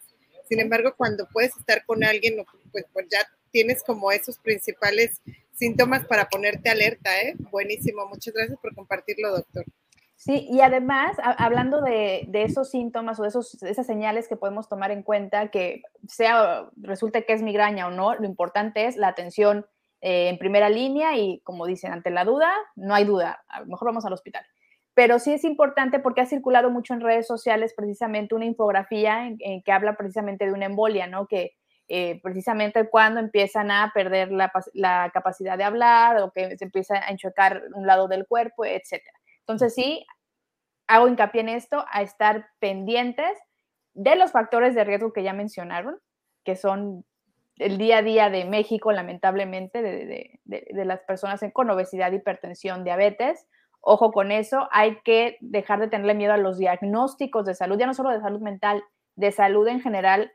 [0.48, 2.36] Sin embargo, cuando puedes estar con alguien,
[2.72, 5.20] pues, pues ya tienes como esos principales
[5.54, 7.34] síntomas para ponerte alerta, ¿eh?
[7.50, 9.64] Buenísimo, muchas gracias por compartirlo, doctor.
[10.16, 14.68] Sí, y además, hablando de, de, esos síntomas o de esos, esas señales que podemos
[14.68, 19.08] tomar en cuenta, que sea, resulte que es migraña o no, lo importante es la
[19.08, 19.66] atención
[20.06, 23.66] eh, en primera línea y como dicen, ante la duda, no hay duda, a lo
[23.66, 24.44] mejor vamos al hospital.
[24.92, 29.62] Pero sí es importante porque ha circulado mucho en redes sociales precisamente una infografía en,
[29.62, 31.26] que habla precisamente de una embolia, ¿no?
[31.26, 31.52] Que
[31.88, 36.96] eh, precisamente cuando empiezan a perder la, la, capacidad de hablar o que se empieza
[36.96, 39.00] a enchocar un lado del cuerpo, etc.
[39.46, 40.06] Entonces sí,
[40.86, 43.38] hago hincapié en esto, a estar pendientes
[43.94, 45.98] de los factores de riesgo que ya mencionaron,
[46.44, 47.04] que son
[47.56, 52.12] el día a día de México, lamentablemente, de, de, de, de las personas con obesidad,
[52.12, 53.46] hipertensión, diabetes.
[53.80, 57.86] Ojo con eso, hay que dejar de tenerle miedo a los diagnósticos de salud, ya
[57.86, 58.82] no solo de salud mental,
[59.14, 60.32] de salud en general,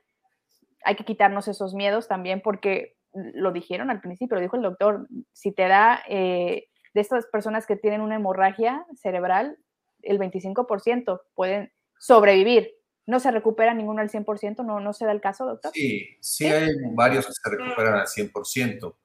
[0.83, 5.07] hay que quitarnos esos miedos también porque lo dijeron al principio, lo dijo el doctor,
[5.33, 9.57] si te da eh, de estas personas que tienen una hemorragia cerebral,
[10.01, 12.71] el 25% pueden sobrevivir.
[13.05, 14.63] ¿No se recupera ninguno al 100%?
[14.63, 15.71] ¿No, ¿No se da el caso, doctor?
[15.73, 18.95] Sí, sí, hay varios que se recuperan al 100%,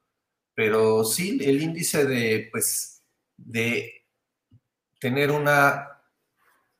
[0.53, 3.03] pero sí el índice de, pues,
[3.37, 4.05] de
[4.99, 5.95] tener una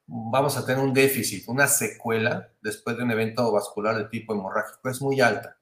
[0.08, 4.90] vamos a tener un déficit, una secuela después de un evento vascular de tipo hemorrágico
[4.90, 5.58] es muy alta.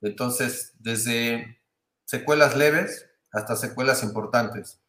[0.00, 1.60] Entonces, desde
[2.04, 4.80] secuelas leves hasta secuelas importantes.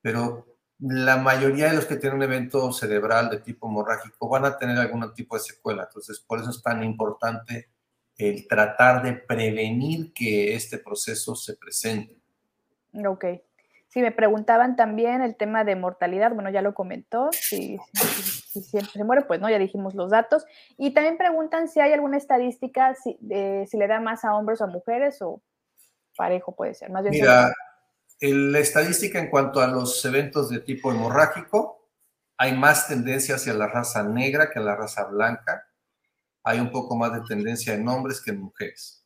[0.00, 0.46] Pero
[0.78, 4.78] la mayoría de los que tienen un evento cerebral de tipo hemorrágico van a tener
[4.78, 5.84] algún tipo de secuela.
[5.84, 7.68] Entonces, por eso es tan importante
[8.16, 12.16] el tratar de prevenir que este proceso se presente.
[13.06, 13.24] Ok.
[13.88, 18.06] Sí, me preguntaban también el tema de mortalidad, bueno, ya lo comentó, si, si,
[18.52, 20.44] si, siempre se muere, pues no, ya dijimos los datos.
[20.76, 24.60] Y también preguntan si hay alguna estadística, si, de, si le da más a hombres
[24.60, 25.40] o a mujeres o
[26.18, 26.90] parejo puede ser.
[26.90, 27.50] Más bien Mira,
[28.20, 31.88] la estadística en cuanto a los eventos de tipo hemorrágico,
[32.36, 35.66] hay más tendencia hacia la raza negra que a la raza blanca.
[36.44, 39.04] Hay un poco más de tendencia en hombres que en mujeres.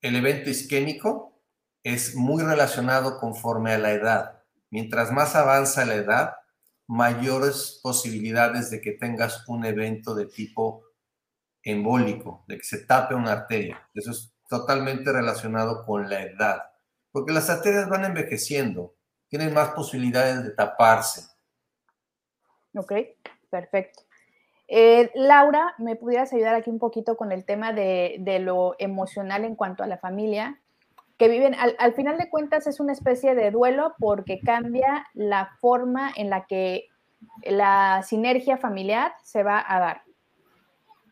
[0.00, 1.42] El evento isquémico
[1.82, 4.42] es muy relacionado conforme a la edad.
[4.70, 6.34] Mientras más avanza la edad,
[6.86, 10.84] mayores posibilidades de que tengas un evento de tipo
[11.62, 13.88] embólico, de que se tape una arteria.
[13.94, 16.69] Eso es totalmente relacionado con la edad,
[17.12, 18.94] porque las arterias van envejeciendo,
[19.28, 21.22] tienen más posibilidades de taparse.
[22.74, 22.92] Ok,
[23.50, 24.02] perfecto.
[24.72, 29.56] Eh, Laura, ¿me pudieras ayudar aquí un poquito con el tema de, lo emocional en
[29.56, 30.60] cuanto a la familia?
[31.18, 36.12] Que viven, al, final de cuentas, es una especie de duelo porque cambia la forma
[36.16, 36.86] en la que
[37.42, 40.02] la sinergia familiar se va a dar.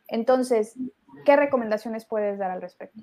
[0.06, 0.76] Entonces,
[1.24, 3.02] ¿qué recomendaciones puedes dar al respecto?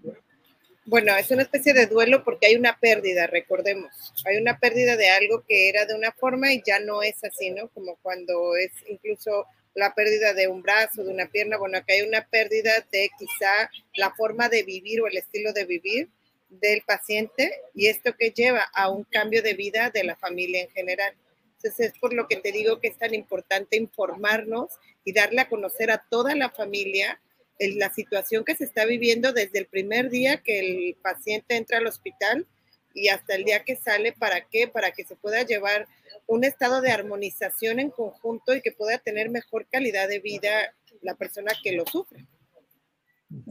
[0.88, 4.14] Bueno, es una especie de duelo porque hay una pérdida, recordemos.
[4.24, 7.50] Hay una pérdida de algo que era de una forma y ya no es así,
[7.50, 7.70] ¿no?
[7.70, 11.58] Como cuando es incluso la pérdida de un brazo, de una pierna.
[11.58, 15.66] Bueno, acá hay una pérdida de quizá la forma de vivir o el estilo de
[15.66, 16.10] vivir
[16.50, 20.70] del paciente y esto que lleva a un cambio de vida de la familia en
[20.70, 21.16] general.
[21.58, 24.70] Entonces es por lo que te digo que es tan importante informarnos
[25.04, 27.20] y darle a conocer a toda la familia
[27.60, 31.88] la situación que se está viviendo desde el primer día que el paciente entra al
[31.88, 32.46] hospital
[32.94, 34.68] y hasta el día que sale, ¿para qué?
[34.68, 35.88] Para que se pueda llevar
[36.28, 41.16] un estado de armonización en conjunto y que pueda tener mejor calidad de vida la
[41.16, 42.26] persona que lo sufre.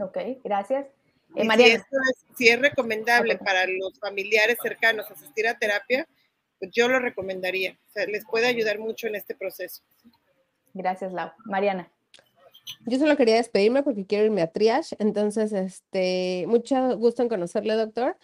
[0.01, 0.87] Ok, gracias.
[1.37, 1.83] Eh, si, es,
[2.37, 6.07] si, es, recomendable para los familiares cercanos asistir a terapia,
[6.59, 7.77] pues yo lo recomendaría.
[7.88, 9.83] O sea, les puede ayudar mucho en este proceso.
[10.73, 11.33] Gracias, Lau.
[11.45, 11.90] Mariana.
[12.87, 17.74] Yo solo quería despedirme porque quiero irme a triage, entonces, este, mucho gusto en conocerle,
[17.74, 18.16] doctor.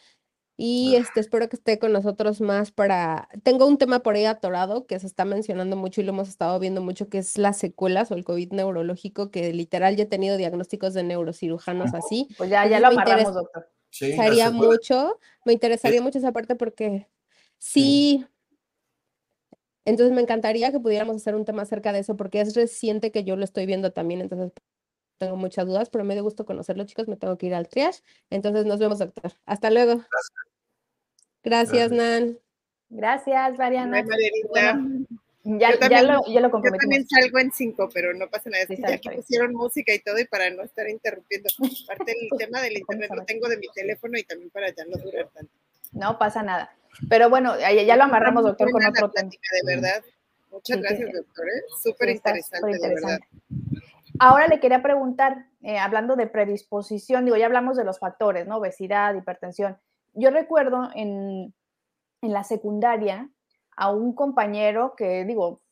[0.63, 3.31] Y este, espero que esté con nosotros más para...
[3.43, 6.59] Tengo un tema por ahí atorado que se está mencionando mucho y lo hemos estado
[6.59, 10.37] viendo mucho, que es las secuelas o el COVID neurológico, que literal ya he tenido
[10.37, 12.29] diagnósticos de neurocirujanos así.
[12.37, 13.71] Pues ya, ya lo amarramos, doctor.
[13.89, 17.09] Sí, me interesaría mucho, me interesaría mucho esa parte porque
[17.57, 18.27] sí,
[19.85, 23.25] entonces me encantaría que pudiéramos hacer un tema acerca de eso porque es reciente que
[23.25, 24.53] yo lo estoy viendo también, entonces
[25.21, 28.01] tengo muchas dudas, pero me dio gusto conocerlo, chicos, me tengo que ir al triage.
[28.31, 29.33] Entonces nos vemos, doctor.
[29.45, 30.03] Hasta luego.
[31.43, 32.39] Gracias, Gracias, Nan.
[32.89, 34.03] Gracias, Mariana.
[35.45, 38.65] ya, ya, lo, ya lo Yo también salgo en cinco, pero no pasa nada.
[38.67, 41.51] ya aquí pusieron música y todo y para no estar interrumpiendo.
[41.85, 44.97] Aparte el tema del internet lo tengo de mi teléfono y también para ya no
[44.97, 45.53] durar tanto.
[45.93, 46.75] No pasa nada.
[47.09, 49.31] Pero bueno, ya, lo amarramos, doctor, con otro tema.
[49.31, 50.03] De verdad.
[50.51, 51.47] Muchas gracias, doctor.
[51.47, 51.63] ¿eh?
[51.83, 53.21] Súper interesante, de verdad.
[54.19, 58.59] Ahora le quería preguntar, eh, hablando de predisposición, digo, ya hablamos de los factores, ¿no?
[58.59, 59.79] Obesidad, hipertensión.
[60.13, 61.55] Yo recuerdo en,
[62.21, 63.31] en la secundaria
[63.77, 65.63] a un compañero que, digo,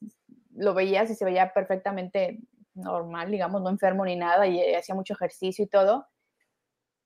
[0.54, 2.40] lo veías y se veía perfectamente
[2.74, 6.07] normal, digamos, no enfermo ni nada, y hacía mucho ejercicio y todo,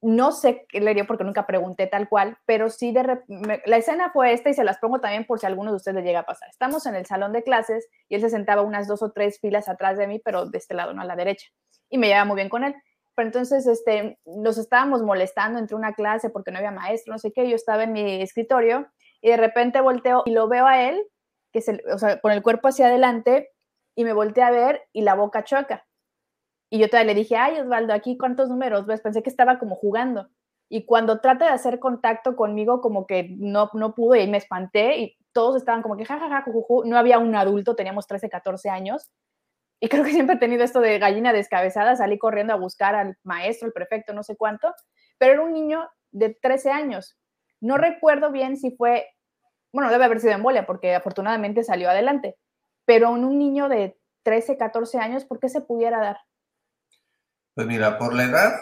[0.02, 3.20] no sé qué le dio porque nunca pregunté tal cual, pero sí de
[3.64, 5.94] la escena fue esta y se las pongo también por si a alguno de ustedes
[5.94, 6.50] le llega a pasar.
[6.50, 9.68] Estamos en el salón de clases y él se sentaba unas dos o tres filas
[9.68, 11.48] atrás de mí, pero de este lado, no a la derecha.
[11.88, 12.74] Y me llevaba muy bien con él.
[13.14, 17.32] Pero entonces este, nos estábamos molestando entre una clase porque no había maestro, no sé
[17.32, 17.48] qué.
[17.48, 18.88] Yo estaba en mi escritorio
[19.20, 21.00] y de repente volteo y lo veo a él,
[21.52, 23.50] que se, o sea, con el cuerpo hacia adelante,
[23.94, 25.84] y me volteé a ver y la boca choca.
[26.72, 29.74] Y yo todavía le dije, ay, Osvaldo, aquí cuántos números ves, pensé que estaba como
[29.74, 30.30] jugando.
[30.70, 34.96] Y cuando trata de hacer contacto conmigo, como que no, no pudo y me espanté
[34.96, 36.46] y todos estaban como que jajaja,
[36.86, 39.12] no había un adulto, teníamos 13, 14 años.
[39.80, 43.18] Y creo que siempre he tenido esto de gallina descabezada, salí corriendo a buscar al
[43.22, 44.72] maestro, el prefecto, no sé cuánto,
[45.18, 47.18] pero era un niño de 13 años.
[47.60, 49.08] No recuerdo bien si fue,
[49.74, 52.38] bueno, debe haber sido embolia porque afortunadamente salió adelante,
[52.86, 56.16] pero en un niño de 13, 14 años, ¿por qué se pudiera dar?
[57.54, 58.52] Pues mira, por la edad,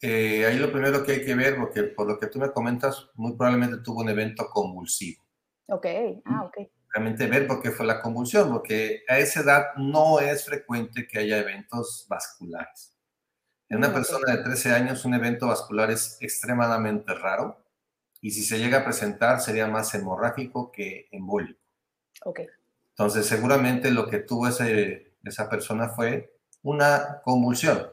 [0.00, 3.08] eh, ahí lo primero que hay que ver, porque por lo que tú me comentas,
[3.14, 5.22] muy probablemente tuvo un evento convulsivo.
[5.68, 5.86] Ok,
[6.24, 6.68] ah, ok.
[6.92, 11.18] Realmente ver por qué fue la convulsión, porque a esa edad no es frecuente que
[11.18, 12.96] haya eventos vasculares.
[13.68, 17.64] En una mm, persona de 13 años, un evento vascular es extremadamente raro
[18.20, 21.60] y si se llega a presentar sería más hemorrágico que embólico.
[22.24, 22.40] Ok.
[22.90, 27.90] Entonces, seguramente lo que tuvo ese, esa persona fue una convulsión.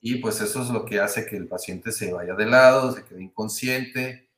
[0.00, 3.04] Y pues eso es lo que hace que el paciente se vaya de lado, se
[3.04, 4.28] quede inconsciente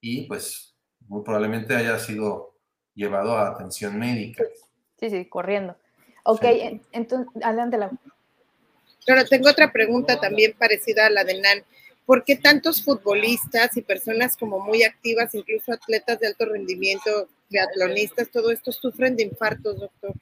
[0.00, 2.54] y pues muy probablemente haya sido
[2.94, 4.44] llevado a atención médica.
[4.98, 5.76] Sí, sí, corriendo.
[6.24, 6.44] Ok,
[6.92, 7.90] entonces, adelante, la.
[9.04, 11.64] Claro, tengo otra pregunta también parecida a la de Nan.
[12.06, 18.30] ¿por qué tantos futbolistas y personas como muy activas, incluso atletas de alto rendimiento, triatlonistas,
[18.30, 20.12] todo esto sufren de infartos, doctor?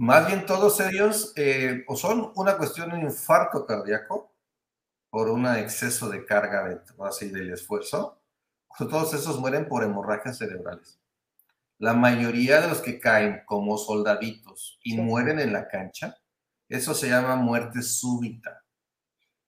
[0.00, 4.32] Más bien todos ellos eh, o son una cuestión de infarto cardíaco
[5.10, 8.18] por un exceso de carga de, así, del esfuerzo,
[8.78, 10.98] o todos esos mueren por hemorragias cerebrales.
[11.76, 16.16] La mayoría de los que caen como soldaditos y mueren en la cancha,
[16.66, 18.64] eso se llama muerte súbita.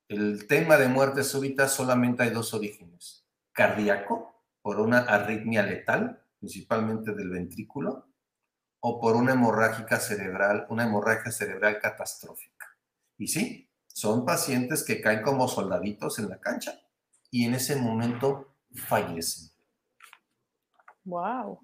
[0.06, 3.24] El tema de muerte súbita solamente hay dos orígenes.
[3.52, 8.11] Cardíaco, por una arritmia letal, principalmente del ventrículo,
[8.84, 12.66] o por una hemorragia cerebral, una hemorragia cerebral catastrófica.
[13.16, 16.80] Y sí, son pacientes que caen como soldaditos en la cancha
[17.30, 19.50] y en ese momento fallecen.
[21.04, 21.60] Wow.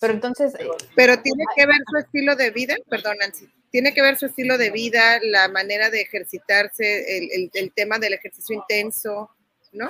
[0.00, 0.54] Pero entonces.
[0.54, 3.50] Eh, Pero tiene que ver su estilo de vida, perdón, Nancy.
[3.70, 8.14] Tiene que ver su estilo de vida, la manera de ejercitarse, el, el tema del
[8.14, 9.30] ejercicio intenso,
[9.72, 9.88] ¿no?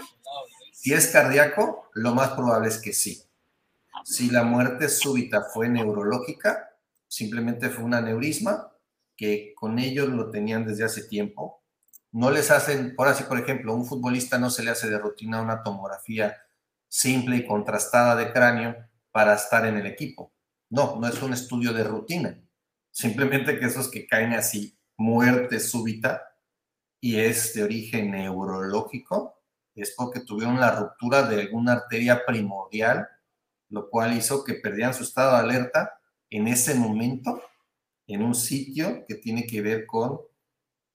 [0.73, 3.25] Si es cardíaco, lo más probable es que sí.
[4.05, 6.71] Si la muerte súbita fue neurológica,
[7.07, 8.73] simplemente fue un aneurisma
[9.17, 11.63] que con ellos lo tenían desde hace tiempo.
[12.13, 15.43] No les hacen, por así, por ejemplo, un futbolista no se le hace de rutina
[15.43, 16.37] una tomografía
[16.89, 18.77] simple y contrastada de cráneo
[19.13, 20.33] para estar en el equipo.
[20.71, 22.41] No, no es un estudio de rutina.
[22.91, 26.23] Simplemente que esos que caen así, muerte súbita,
[27.01, 29.43] y es de origen neurológico,
[29.75, 33.09] es porque tuvieron la ruptura de alguna arteria primordial
[33.71, 35.99] lo cual hizo que perdieran su estado de alerta
[36.29, 37.43] en ese momento
[38.07, 40.21] en un sitio que tiene que ver con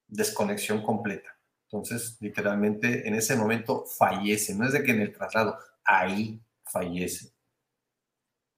[0.07, 1.29] desconexión completa.
[1.63, 7.31] Entonces, literalmente, en ese momento fallece, no es de que en el traslado, ahí fallece.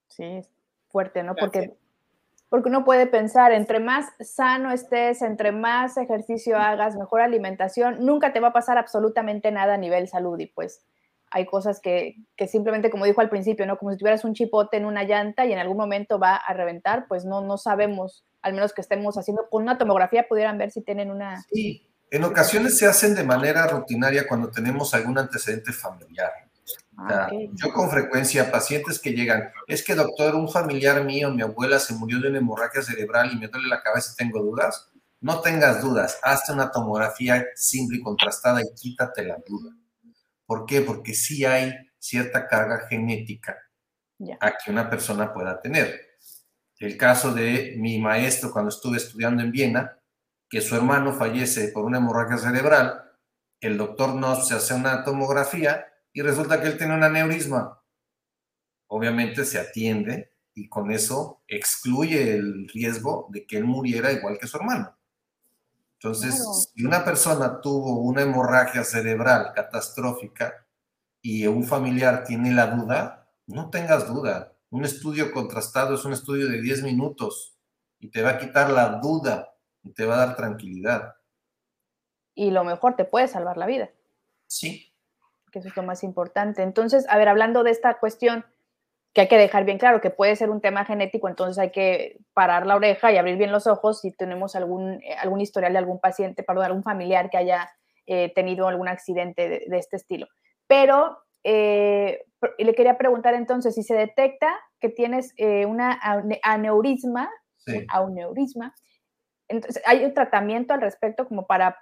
[0.08, 0.50] Sí, es
[0.88, 1.34] fuerte, ¿no?
[1.34, 1.76] Porque,
[2.48, 8.32] porque uno puede pensar, entre más sano estés, entre más ejercicio hagas, mejor alimentación, nunca
[8.32, 10.84] te va a pasar absolutamente nada a nivel salud y pues
[11.30, 12.16] hay cosas que,
[12.46, 13.78] simplemente, como dijo al principio, ¿no?
[13.78, 17.06] Como si tuvieras un chipote en una llanta y en algún momento va a reventar,
[17.08, 20.82] pues no, no sabemos, al menos que estemos haciendo con una tomografía, pudieran ver si
[20.82, 21.42] tienen una...
[21.52, 26.32] Sí, en ocasiones se hacen de manera rutinaria cuando tenemos algún antecedente familiar.
[26.96, 31.78] Ah, yo con frecuencia, pacientes que llegan, es que doctor, un familiar mío, mi abuela
[31.78, 34.90] se murió de una hemorragia cerebral y me duele la cabeza y tengo dudas.
[35.20, 39.72] No tengas dudas, hazte una tomografía simple y contrastada y quítate la duda.
[40.48, 40.80] ¿Por qué?
[40.80, 43.58] Porque sí hay cierta carga genética
[44.40, 46.16] a que una persona pueda tener.
[46.78, 49.98] El caso de mi maestro cuando estuve estudiando en Viena,
[50.48, 53.12] que su hermano fallece por una hemorragia cerebral,
[53.60, 57.82] el doctor no se hace una tomografía y resulta que él tiene un aneurisma.
[58.88, 64.46] Obviamente se atiende y con eso excluye el riesgo de que él muriera igual que
[64.46, 64.97] su hermano.
[66.00, 70.64] Entonces, si una persona tuvo una hemorragia cerebral catastrófica
[71.20, 74.52] y un familiar tiene la duda, no tengas duda.
[74.70, 77.58] Un estudio contrastado es un estudio de 10 minutos
[77.98, 81.16] y te va a quitar la duda y te va a dar tranquilidad.
[82.32, 83.90] Y lo mejor, te puede salvar la vida.
[84.46, 84.94] Sí.
[85.50, 86.62] Que eso es lo más importante.
[86.62, 88.44] Entonces, a ver, hablando de esta cuestión,
[89.12, 92.18] que hay que dejar bien claro que puede ser un tema genético, entonces hay que
[92.34, 95.78] parar la oreja y abrir bien los ojos si tenemos algún, eh, algún historial de
[95.78, 97.70] algún paciente, perdón, algún familiar que haya
[98.06, 100.26] eh, tenido algún accidente de, este estilo.
[100.66, 102.24] Pero eh,
[102.58, 105.34] le quería preguntar entonces, si se detecta que tienes
[105.66, 105.98] una
[106.42, 107.28] aneurisma,
[107.88, 108.74] aneurisma,
[109.48, 111.76] entonces, ¿hay un tratamiento al respecto como para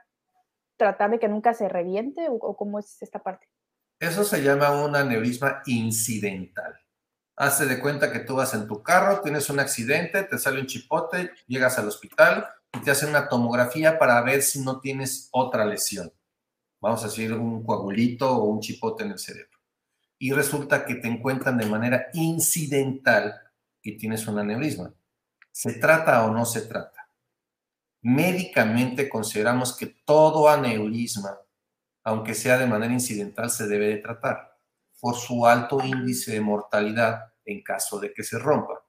[0.78, 3.46] tratar de que nunca se reviente o cómo es esta parte?
[3.98, 6.85] Eso se llama un aneurisma incidental.
[7.36, 10.66] Hace de cuenta que tú vas en tu carro, tienes un accidente, te sale un
[10.66, 15.66] chipote, llegas al hospital y te hacen una tomografía para ver si no tienes otra
[15.66, 16.10] lesión.
[16.80, 19.58] Vamos a decir un coagulito o un chipote en el cerebro.
[20.18, 23.38] Y resulta que te encuentran de manera incidental
[23.82, 24.94] que tienes un aneurisma.
[25.52, 27.10] ¿Se trata o no se trata?
[28.00, 31.38] Médicamente consideramos que todo aneurisma,
[32.02, 34.55] aunque sea de manera incidental, se debe de tratar
[35.00, 38.82] por su alto índice de mortalidad en caso de que se rompa.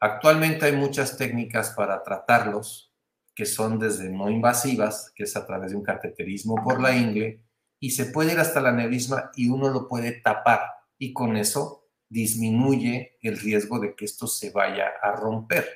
[0.00, 2.92] Actualmente hay muchas técnicas para tratarlos,
[3.34, 7.42] que son desde no invasivas, que es a través de un cateterismo por la ingle,
[7.78, 10.60] y se puede ir hasta la aneurisma y uno lo puede tapar,
[10.98, 15.66] y con eso disminuye el riesgo de que esto se vaya a romper.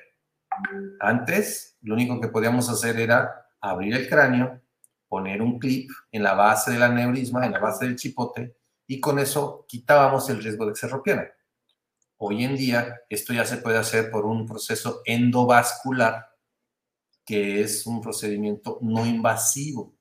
[1.01, 4.61] Antes, lo único que podíamos hacer era abrir el cráneo,
[5.09, 8.57] poner un clip en la base del aneurisma, en la base del chipote,
[8.87, 11.35] y con eso quitábamos el riesgo de que se rompiera.
[12.17, 16.27] Hoy en día esto ya se puede hacer por un proceso endovascular,
[17.25, 19.95] que es un procedimiento no invasivo.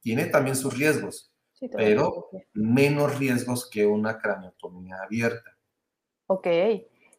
[0.00, 1.32] Tiene también sus riesgos,
[1.72, 5.56] pero menos riesgos que una craniotomía abierta.
[6.26, 6.46] Ok.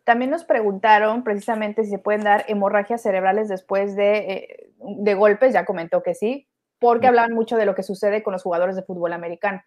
[0.03, 5.53] También nos preguntaron precisamente si se pueden dar hemorragias cerebrales después de, eh, de golpes,
[5.53, 8.81] ya comentó que sí, porque hablaban mucho de lo que sucede con los jugadores de
[8.81, 9.61] fútbol americano.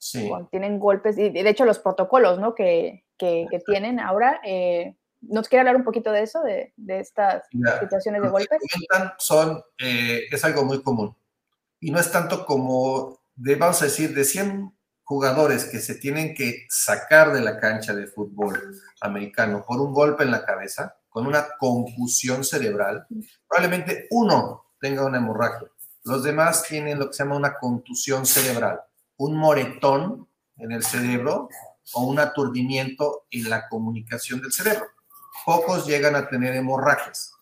[0.00, 0.30] Sí.
[0.50, 2.54] Tienen golpes, y de hecho los protocolos ¿no?
[2.54, 7.44] que, que, tienen ahora, eh, ¿nos quiere hablar un poquito de eso, de, de estas
[7.80, 8.58] situaciones de golpes?
[9.18, 11.14] son, eh, es algo muy común.
[11.80, 14.72] Y no es tanto como, de, vamos a decir, de 100
[15.02, 18.58] jugadores que se tienen que sacar de la cancha de fútbol
[19.02, 23.06] americano por un golpe en la cabeza, con una confusión cerebral,
[23.46, 25.68] probablemente uno tenga una hemorragia.
[26.04, 28.80] Los demás tienen lo que se llama una contusión cerebral,
[29.20, 31.50] un moretón en el cerebro
[31.92, 34.86] o un aturdimiento en la comunicación del cerebro.
[35.44, 37.34] Pocos llegan a tener hemorragias.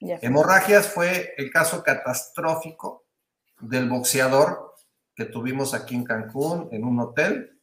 [0.00, 3.04] Hemorragias fue el caso catastrófico
[3.60, 4.74] del boxeador
[5.14, 7.60] que tuvimos aquí en Cancún, en un hotel.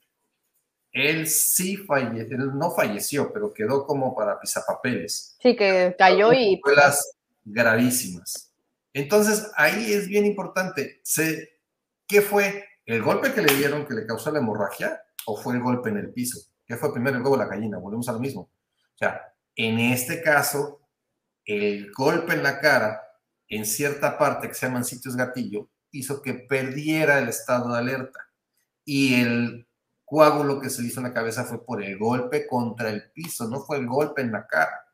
[0.91, 5.35] Él sí falleció, él no falleció, pero quedó como para pisapapeles.
[5.41, 6.53] Sí, que cayó y...
[6.53, 8.53] Escuelas gravísimas.
[8.93, 11.01] Entonces, ahí es bien importante.
[12.05, 12.63] ¿Qué fue?
[12.87, 15.97] ¿El golpe que le dieron que le causó la hemorragia o fue el golpe en
[15.97, 16.39] el piso?
[16.65, 17.77] ¿Qué fue primero el huevo o la gallina?
[17.77, 18.43] Volvemos a lo mismo.
[18.43, 20.79] O sea, en este caso,
[21.43, 23.01] el golpe en la cara,
[23.49, 28.21] en cierta parte que se llaman sitios gatillo, hizo que perdiera el estado de alerta.
[28.85, 29.67] Y el
[30.05, 33.49] coágulo que se le hizo en la cabeza fue por el golpe contra el piso,
[33.49, 34.87] no fue el golpe en la cara.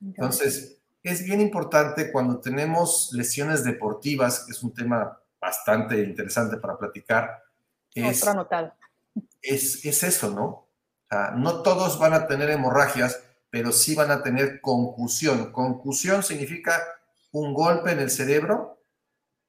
[0.00, 6.78] Entonces, es bien importante cuando tenemos lesiones deportivas, que es un tema bastante interesante para
[6.78, 7.42] platicar.
[7.94, 8.24] Es,
[9.42, 10.68] es, es, eso, ¿no?
[11.36, 15.52] no todos van a tener hemorragias, pero sí van a tener concusión.
[15.52, 16.82] Concusión significa
[17.30, 18.74] un golpe en el cerebro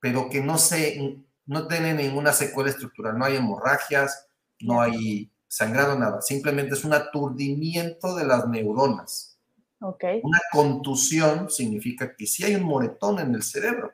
[0.06, 1.18] pero que no, se,
[1.48, 4.28] no tiene ninguna secuela estructural, no hay hemorragias,
[4.60, 9.39] no hay sangrado, nada, simplemente es un aturdimiento de las neuronas.
[9.80, 10.22] Okay.
[10.24, 13.93] Una contusión significa que sí hay un moretón en el cerebro,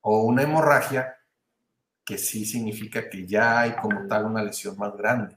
[0.00, 1.16] o una hemorragia,
[2.04, 5.36] que sí significa que ya hay como tal una lesión más grande.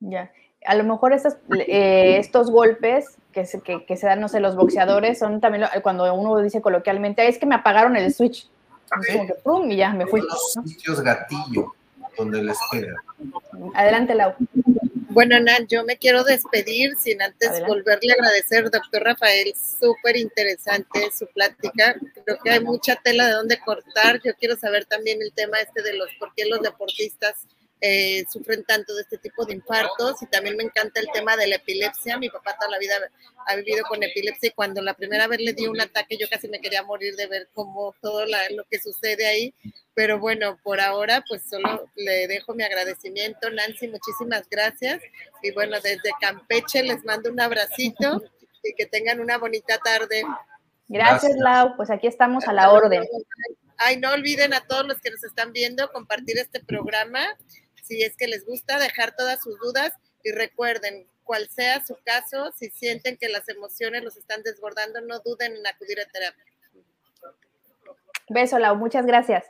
[0.00, 0.32] Ya,
[0.64, 4.56] a lo mejor eh, estos golpes que se, que, que se dan, no sé, los
[4.56, 8.48] boxeadores, son también cuando uno dice coloquialmente, es que me apagaron el switch
[8.88, 10.20] como que pum, y ya me fui.
[10.20, 11.74] Los sitios gatillo
[12.16, 12.94] donde les queda.
[13.74, 14.34] Adelante, Lau.
[15.18, 21.10] Bueno, Nan, yo me quiero despedir sin antes volverle a agradecer, doctor Rafael, súper interesante
[21.12, 21.96] su plática.
[22.24, 24.20] Creo que hay mucha tela de dónde cortar.
[24.24, 27.48] Yo quiero saber también el tema este de los por qué los deportistas
[27.80, 31.46] eh, sufren tanto de este tipo de infartos y también me encanta el tema de
[31.46, 32.18] la epilepsia.
[32.18, 32.94] Mi papá toda la vida
[33.46, 36.48] ha vivido con epilepsia y cuando la primera vez le dio un ataque yo casi
[36.48, 39.54] me quería morir de ver cómo todo lo que sucede ahí.
[39.94, 43.48] Pero bueno, por ahora pues solo le dejo mi agradecimiento.
[43.50, 45.00] Nancy, muchísimas gracias.
[45.42, 48.22] Y bueno, desde Campeche les mando un abracito
[48.64, 50.24] y que tengan una bonita tarde.
[50.88, 51.76] Gracias, Lau.
[51.76, 53.04] Pues aquí estamos a la orden.
[53.76, 57.24] Ay, no olviden a todos los que nos están viendo compartir este programa
[57.88, 62.52] si es que les gusta, dejar todas sus dudas y recuerden, cual sea su caso,
[62.52, 66.44] si sienten que las emociones los están desbordando, no duden en acudir a terapia.
[68.28, 69.46] Beso, Lau, muchas gracias.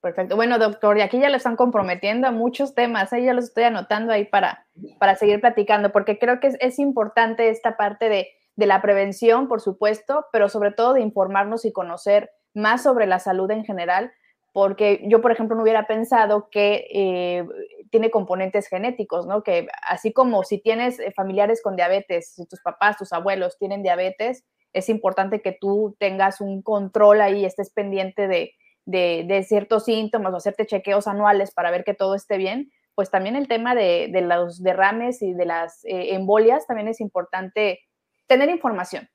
[0.00, 0.36] Perfecto.
[0.36, 3.64] Bueno, doctor, y aquí ya lo están comprometiendo a muchos temas, ahí ya los estoy
[3.64, 4.64] anotando ahí para,
[5.00, 9.60] para seguir platicando, porque creo que es, importante esta parte de, de, la prevención, por
[9.60, 14.12] supuesto, pero sobre todo de informarnos y conocer más sobre la salud en general,
[14.56, 17.44] porque yo, por ejemplo, no hubiera pensado que eh,
[17.90, 19.42] tiene componentes genéticos, ¿no?
[19.42, 23.82] Que así como si tienes eh, familiares con diabetes, si tus papás, tus abuelos tienen
[23.82, 28.54] diabetes, es importante que tú tengas un control ahí, estés pendiente de,
[28.86, 32.72] de, ciertos síntomas o hacerte chequeos anuales para ver que todo esté bien.
[32.94, 37.02] Pues también el tema de, de los derrames y de las eh, embolias también es
[37.02, 37.80] importante
[38.26, 39.06] tener información.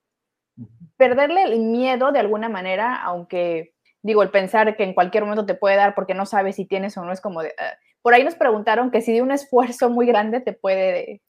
[0.98, 3.74] Perderle el miedo de alguna manera, aunque
[4.04, 6.98] digo, el pensar que en cualquier momento te puede dar porque no sabes si tienes
[6.98, 7.54] o no es como de...
[7.58, 11.22] Ah, por ahí nos preguntaron que si de un esfuerzo muy grande te puede,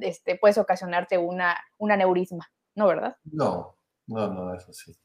[0.00, 3.16] este, puedes ocasionarte una, un aneurisma, ¿no, verdad?
[3.24, 4.96] No, no, no, eso sí.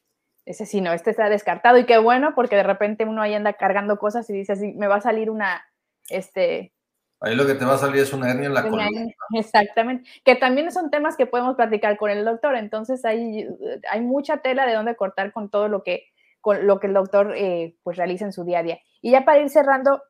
[0.45, 3.53] Ese sí, no, este está descartado y qué bueno porque de repente uno ahí anda
[3.53, 5.63] cargando cosas y dice así, me va a salir una,
[6.09, 6.73] este...
[7.21, 8.87] Ahí lo que te va a salir es una hernia en la columna.
[9.33, 13.47] Exactamente, que también son temas que podemos platicar con el doctor, entonces hay,
[13.91, 16.05] hay mucha tela de dónde cortar con todo lo que
[16.41, 18.79] con lo que el doctor eh, pues realiza en su día a día.
[19.01, 20.01] Y ya para ir cerrando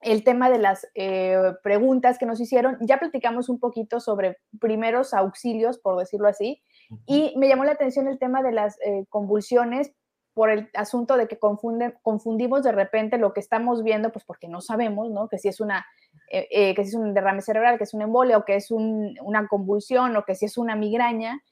[0.00, 5.12] el tema de las eh, preguntas que nos hicieron, ya platicamos un poquito sobre primeros
[5.12, 6.62] auxilios, por decirlo así,
[7.06, 9.92] y me llamó la atención el tema de las eh, convulsiones
[10.34, 14.60] por el asunto de que confundimos de repente lo que estamos viendo, pues porque no
[14.60, 15.28] sabemos, ¿no?
[15.28, 15.84] Que si es una,
[16.30, 20.16] que si es un derrame cerebral, que es un embolia, o que es una convulsión,
[20.16, 21.42] o que si es una migraña.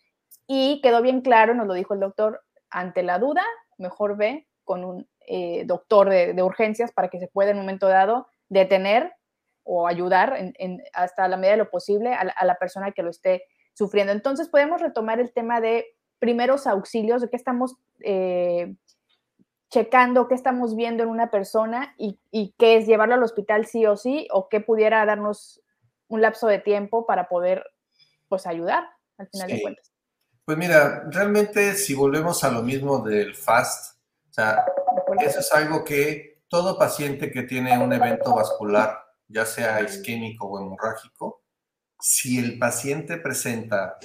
[0.46, 3.42] Y quedó bien claro, nos lo dijo el doctor, ante la duda,
[3.78, 7.88] mejor ve con un eh, doctor de, urgencias para que se pueda en un momento
[7.88, 9.12] dado detener
[9.64, 10.38] o ayudar
[10.92, 13.42] hasta la medida de lo posible a la persona que lo esté
[13.74, 14.12] sufriendo.
[14.12, 15.86] Entonces podemos retomar el tema de
[16.18, 18.74] primeros auxilios, de qué estamos eh,
[19.70, 22.18] checando, qué estamos viendo en una persona y,
[22.58, 25.60] qué es llevarlo al hospital sí o sí, o qué pudiera darnos
[26.08, 27.64] un lapso de tiempo para poder
[28.28, 28.84] pues ayudar
[29.18, 29.92] al final de cuentas.
[30.46, 33.96] Pues mira, realmente si volvemos a lo mismo del FAST,
[34.30, 34.64] o sea,
[35.18, 40.60] eso es algo que todo paciente que tiene un evento vascular, ya sea isquémico o
[40.60, 41.42] hemorrágico,
[41.98, 43.98] si el paciente presenta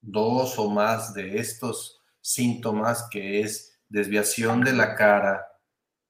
[0.00, 5.46] dos o más de estos síntomas, que es desviación de la cara,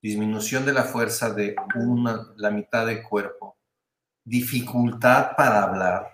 [0.00, 3.58] disminución de la fuerza de una, la mitad del cuerpo,
[4.24, 6.11] dificultad para hablar,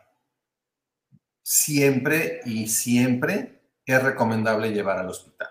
[1.50, 5.48] siempre y siempre es recomendable llevar al hospital.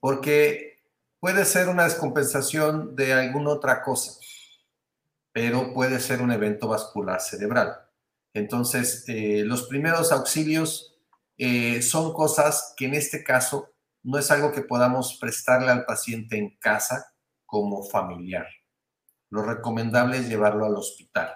[0.00, 0.78] Porque
[1.20, 4.18] puede ser una descompensación de alguna otra cosa,
[5.32, 7.72] pero puede ser un evento vascular cerebral.
[8.34, 10.98] Entonces, eh, los primeros auxilios
[11.38, 13.72] eh, son cosas que en este caso
[14.02, 17.14] no es algo que podamos prestarle al paciente en casa
[17.46, 18.48] como familiar.
[19.30, 21.32] Lo recomendable es llevarlo al hospital,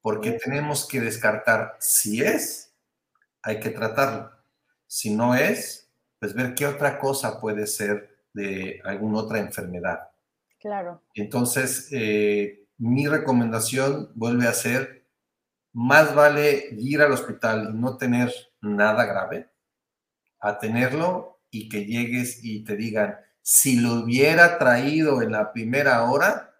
[0.00, 2.74] porque tenemos que descartar si es,
[3.42, 4.30] hay que tratarlo.
[4.86, 10.10] Si no es, pues ver qué otra cosa puede ser de alguna otra enfermedad.
[10.58, 11.02] Claro.
[11.14, 15.06] Entonces, eh, mi recomendación vuelve a ser,
[15.72, 19.50] más vale ir al hospital y no tener nada grave,
[20.40, 26.10] a tenerlo y que llegues y te digan, si lo hubiera traído en la primera
[26.10, 26.54] hora,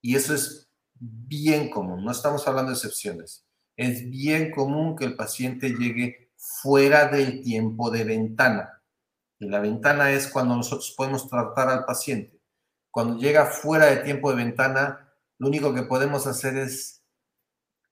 [0.00, 0.63] y eso es
[0.98, 7.08] bien común, no estamos hablando de excepciones, es bien común que el paciente llegue fuera
[7.08, 8.82] del tiempo de ventana.
[9.38, 12.40] Y la ventana es cuando nosotros podemos tratar al paciente.
[12.90, 17.04] Cuando llega fuera de tiempo de ventana, lo único que podemos hacer es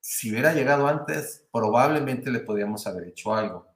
[0.00, 3.68] si hubiera llegado antes, probablemente le podríamos haber hecho algo.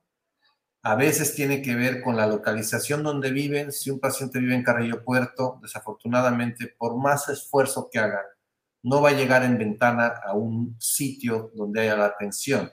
[0.82, 3.72] A veces tiene que ver con la localización donde viven.
[3.72, 8.22] Si un paciente vive en Carrillo Puerto, desafortunadamente, por más esfuerzo que haga,
[8.86, 12.70] no va a llegar en ventana a un sitio donde haya la atención.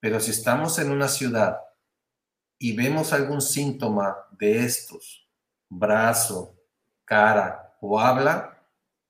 [0.00, 1.58] Pero si estamos en una ciudad
[2.58, 5.28] y vemos algún síntoma de estos,
[5.68, 6.56] brazo,
[7.04, 8.66] cara o habla,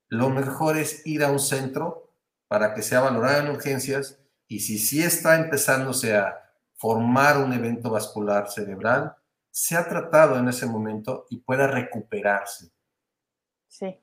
[0.08, 2.12] lo mejor es ir a un centro
[2.48, 7.90] para que sea valorada en urgencias y si sí está empezándose a formar un evento
[7.90, 9.14] vascular cerebral,
[9.52, 12.72] sea tratado en ese momento y pueda recuperarse.
[13.68, 14.00] Sí.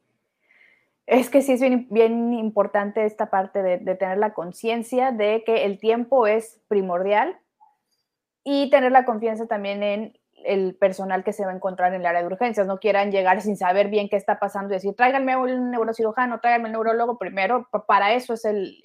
[1.08, 5.66] Es que sí es bien, importante esta parte de, de tener la conciencia de que
[5.66, 7.38] el tiempo es primordial
[8.44, 10.14] y tener la confianza también en
[10.46, 12.68] el personal que se va a encontrar en el área de urgencias.
[12.68, 16.68] No quieran llegar sin saber bien qué está pasando y decir, tráiganme un neurocirujano, tráiganme
[16.68, 17.68] un neurólogo primero.
[17.88, 18.82] Para eso es el,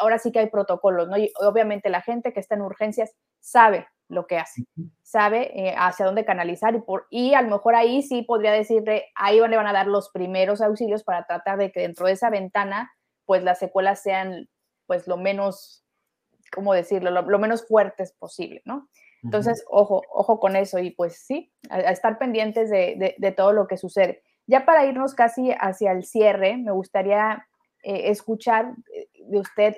[0.00, 1.18] ahora sí que hay protocolos, ¿no?
[1.18, 4.64] Y obviamente la gente que está en urgencias sabe lo que hace,
[5.02, 9.06] sabe eh, hacia dónde canalizar y, por, y a lo mejor ahí sí podría decirle,
[9.14, 12.28] ahí le van a dar los primeros auxilios para tratar de que dentro de esa
[12.28, 12.92] ventana,
[13.24, 14.48] pues las secuelas sean,
[14.86, 15.84] pues lo menos,
[16.52, 18.88] ¿cómo decirlo?, lo menos fuertes posible, ¿no?
[19.22, 23.76] Entonces, ojo, ojo con eso y pues sí, a, estar pendientes de, todo lo que
[23.76, 24.22] sucede.
[24.46, 27.46] Ya para irnos casi hacia el cierre, me gustaría
[27.82, 29.76] eh, escuchar eh, de usted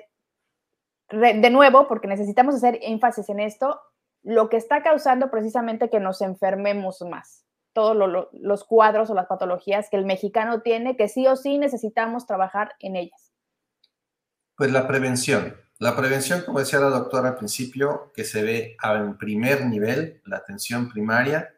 [1.11, 3.79] de nuevo, porque necesitamos hacer énfasis en esto,
[4.23, 7.45] lo que está causando precisamente que nos enfermemos más.
[7.73, 7.95] Todos
[8.31, 12.73] los cuadros o las patologías que el mexicano tiene, que sí o sí necesitamos trabajar
[12.79, 13.33] en ellas.
[14.55, 15.57] Pues la prevención.
[15.79, 20.37] La prevención, como decía la doctora al principio, que se ve en primer nivel, la
[20.37, 21.53] atención primaria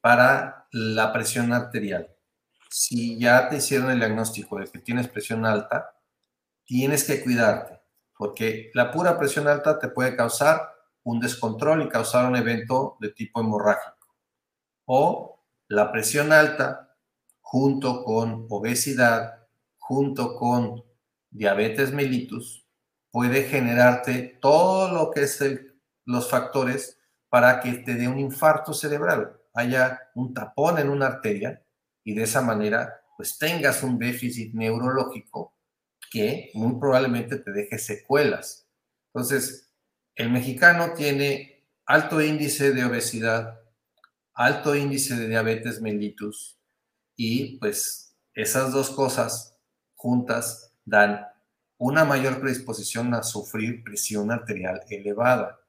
[0.00, 2.08] para la presión arterial.
[2.70, 5.96] Si ya te hicieron el diagnóstico de que tienes presión alta,
[6.64, 7.80] tienes que cuidarte,
[8.16, 13.10] porque la pura presión alta te puede causar un descontrol y causar un evento de
[13.10, 14.14] tipo hemorrágico.
[14.86, 16.96] O la presión alta
[17.40, 19.46] junto con obesidad,
[19.78, 20.84] junto con
[21.30, 22.66] diabetes mellitus,
[23.10, 25.42] puede generarte todo lo que es
[26.04, 31.62] los factores para que te dé un infarto cerebral, haya un tapón en una arteria
[32.04, 35.54] y de esa manera pues tengas un déficit neurológico
[36.10, 38.68] que muy probablemente te deje secuelas.
[39.12, 39.67] Entonces,
[40.18, 43.60] el mexicano tiene alto índice de obesidad,
[44.34, 46.58] alto índice de diabetes mellitus
[47.16, 49.56] y pues esas dos cosas
[49.94, 51.24] juntas dan
[51.78, 55.60] una mayor predisposición a sufrir presión arterial elevada.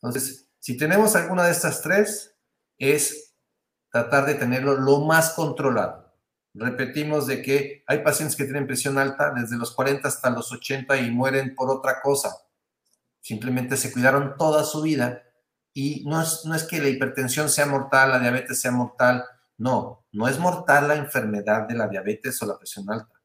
[0.00, 2.34] Entonces, si tenemos alguna de estas tres,
[2.78, 3.34] es
[3.90, 6.14] tratar de tenerlo lo más controlado.
[6.54, 10.96] Repetimos de que hay pacientes que tienen presión alta desde los 40 hasta los 80
[10.96, 12.30] y mueren por otra cosa.
[13.28, 15.22] Simplemente se cuidaron toda su vida
[15.74, 19.22] y no es, no es que la hipertensión sea mortal, la diabetes sea mortal,
[19.58, 23.20] no, no es mortal la enfermedad de la diabetes o la presión alta.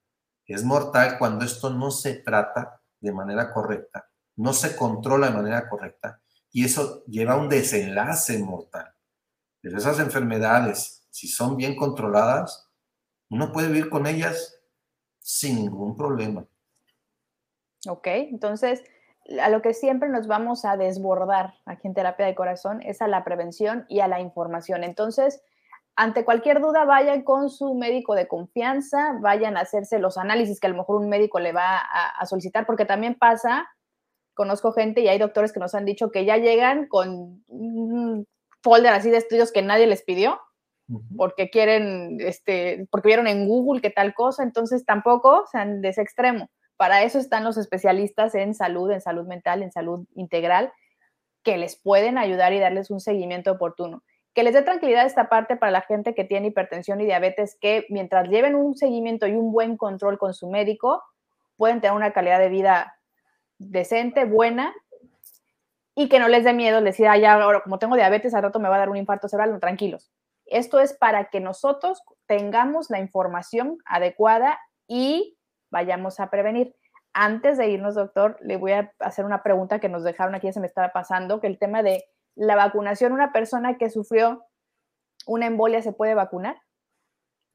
[0.45, 5.69] Es mortal cuando esto no se trata de manera correcta, no se controla de manera
[5.69, 8.93] correcta y eso lleva a un desenlace mortal.
[9.61, 12.69] Pero esas enfermedades, si son bien controladas,
[13.29, 14.59] uno puede vivir con ellas
[15.21, 16.45] sin ningún problema.
[17.87, 18.83] Ok, entonces
[19.39, 23.07] a lo que siempre nos vamos a desbordar aquí en terapia de corazón es a
[23.07, 24.83] la prevención y a la información.
[24.83, 25.41] Entonces,
[25.95, 30.67] ante cualquier duda, vayan con su médico de confianza, vayan a hacerse los análisis que
[30.67, 33.67] a lo mejor un médico le va a, solicitar, porque también pasa,
[34.33, 38.27] conozco gente y hay doctores que nos han dicho que ya llegan con un
[38.61, 40.39] folder así de estudios que nadie les pidió,
[41.15, 46.01] porque quieren, este, porque vieron en Google que tal cosa, entonces tampoco sean de ese
[46.01, 46.49] extremo.
[46.83, 50.73] Para eso están los especialistas en salud, en salud mental, en salud integral,
[51.41, 54.03] que les pueden ayudar y darles un seguimiento oportuno
[54.33, 57.85] que les dé tranquilidad esta parte para la gente que tiene hipertensión y diabetes, que
[57.87, 61.01] mientras lleven un seguimiento y un buen control con su médico,
[61.55, 62.97] pueden tener una calidad de vida
[63.59, 64.73] decente, buena,
[65.95, 68.59] y que no les dé miedo decir, ah, ya, ahora como tengo diabetes, al rato
[68.59, 70.11] me va a dar un infarto cerebral, tranquilos.
[70.47, 75.37] Esto es para que nosotros tengamos la información adecuada y
[75.73, 76.75] vayamos a prevenir.
[77.13, 80.59] Antes de irnos, doctor, le voy a hacer una pregunta que nos dejaron aquí, se
[80.59, 82.05] me estaba pasando, que el tema de
[82.35, 84.45] la vacunación, una persona que sufrió
[85.25, 86.57] una embolia se puede vacunar?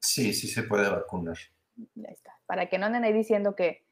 [0.01, 1.37] Sí, sí se puede vacunar.
[1.95, 2.33] Ya está.
[2.45, 3.85] Para que no anden ahí diciendo que,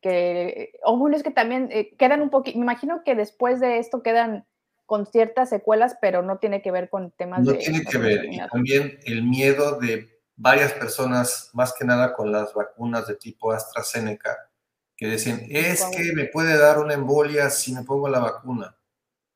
[0.00, 3.78] que o bueno, es que también eh, quedan un poquito, me imagino que después de
[3.78, 4.46] esto quedan
[4.86, 8.38] con ciertas secuelas, pero no tiene que ver con temas no tiene que ver, y
[8.48, 10.09] también el miedo de
[10.40, 14.48] varias personas, más que nada con las vacunas de tipo AstraZeneca,
[14.96, 18.74] que decían, es que me puede dar una embolia si me pongo la vacuna.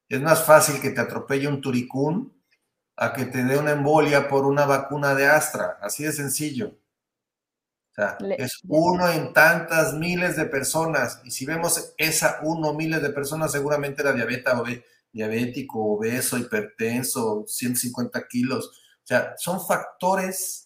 [0.08, 2.34] Es más fácil que te atropelle un turicún
[2.96, 5.78] a que te dé una embolia por una vacuna de Astra.
[5.82, 6.68] Así de sencillo.
[6.68, 11.20] O sea, es uno en tantas miles de personas.
[11.24, 14.62] Y si vemos esa uno miles de personas, seguramente era diabeta,
[15.12, 18.66] diabético, obeso, hipertenso, 150 kilos.
[18.68, 20.63] O sea, son factores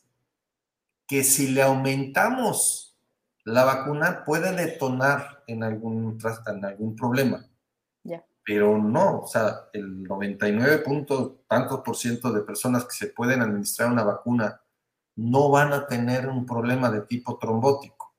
[1.08, 2.96] que si le aumentamos
[3.44, 7.48] la vacuna puede detonar en algún, en algún problema
[8.48, 13.42] pero no, o sea, el 99 punto tantos por ciento de personas que se pueden
[13.42, 14.62] administrar una vacuna
[15.16, 18.16] no van a tener un problema de tipo trombótico.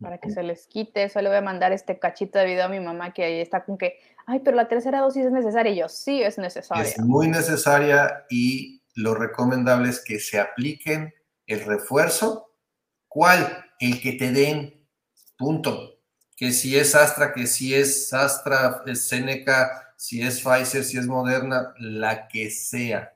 [0.00, 2.68] Para que se les quite, eso le voy a mandar este cachito de video a
[2.70, 5.72] mi mamá que ahí está con que, ay, pero la tercera dosis es necesaria.
[5.72, 6.84] Y yo, sí, es necesaria.
[6.84, 11.12] Es muy necesaria y lo recomendable es que se apliquen
[11.46, 12.54] el refuerzo.
[13.08, 13.64] ¿Cuál?
[13.78, 14.86] El que te den.
[15.36, 15.92] Punto
[16.42, 21.06] que si es Astra, que si es Astra, es Seneca, si es Pfizer, si es
[21.06, 23.12] Moderna, la que sea.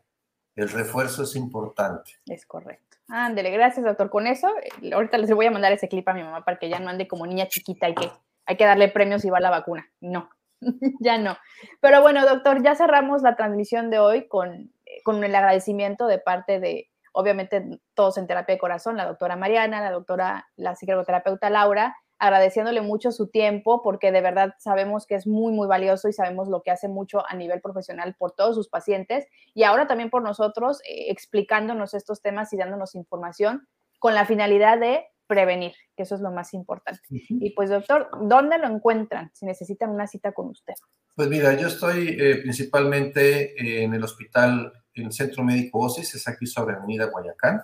[0.55, 2.13] El refuerzo es importante.
[2.27, 2.99] Es correcto.
[3.09, 4.11] Ándele, gracias, doctor.
[4.11, 4.49] Con eso,
[4.81, 6.89] eh, ahorita les voy a mandar ese clip a mi mamá para que ya no
[6.89, 8.13] ande como niña chiquita y que
[8.47, 9.91] hay que darle premios y va la vacuna.
[10.01, 10.31] No,
[11.01, 11.37] ya no.
[11.81, 16.21] Pero bueno, doctor, ya cerramos la transmisión de hoy con, eh, con el agradecimiento de
[16.21, 21.49] parte de, obviamente, todos en terapia de corazón, la doctora Mariana, la doctora, la psicoterapeuta
[21.49, 26.13] Laura, agradeciéndole mucho su tiempo porque de verdad sabemos que es muy, muy valioso y
[26.13, 29.27] sabemos lo que hace mucho a nivel profesional por todos sus pacientes.
[29.55, 33.67] Y ahora también por nosotros eh, explicándonos estos temas y dándonos información
[33.99, 37.01] con la finalidad de prevenir, que eso es lo más importante.
[37.11, 40.75] Y pues doctor, ¿dónde lo encuentran si necesitan una cita con usted?
[41.15, 46.29] Pues mira, yo estoy eh, principalmente en el hospital, en el Centro Médico OSIS, es
[46.29, 47.63] aquí sobre Avenida Guayacán.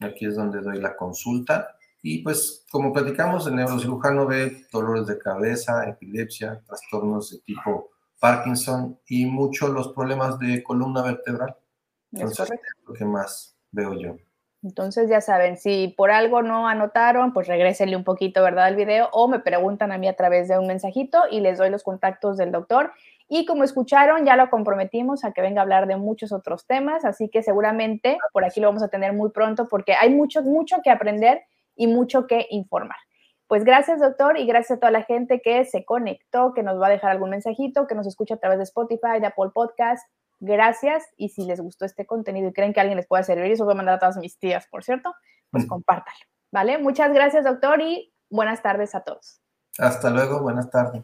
[0.00, 1.76] Aquí es donde doy la consulta.
[2.02, 9.00] Y pues, como platicamos, el neurocirujano ve dolores de cabeza, epilepsia, trastornos de tipo Parkinson
[9.06, 11.56] y muchos los problemas de columna vertebral.
[12.12, 14.16] Entonces, es lo que más veo yo.
[14.64, 19.10] Entonces, ya saben, si por algo no anotaron, pues regrésenle un poquito, ¿verdad?, al video
[19.12, 22.38] o me preguntan a mí a través de un mensajito y les doy los contactos
[22.38, 22.92] del doctor.
[23.28, 27.04] Y como escucharon, ya lo comprometimos a que venga a hablar de muchos otros temas,
[27.04, 30.76] así que seguramente por aquí lo vamos a tener muy pronto porque hay mucho, mucho
[30.82, 31.42] que aprender
[31.76, 32.96] y mucho que informar.
[33.46, 36.86] Pues gracias, doctor, y gracias a toda la gente que se conectó, que nos va
[36.86, 40.08] a dejar algún mensajito, que nos escucha a través de Spotify, de Apple Podcast,
[40.46, 43.64] Gracias y si les gustó este contenido y creen que alguien les pueda servir, eso
[43.64, 45.14] voy a mandar a todas mis tías, por cierto,
[45.50, 46.18] pues compártalo,
[46.52, 46.76] ¿vale?
[46.76, 49.40] Muchas gracias, doctor, y buenas tardes a todos.
[49.78, 51.02] Hasta luego, buenas tardes.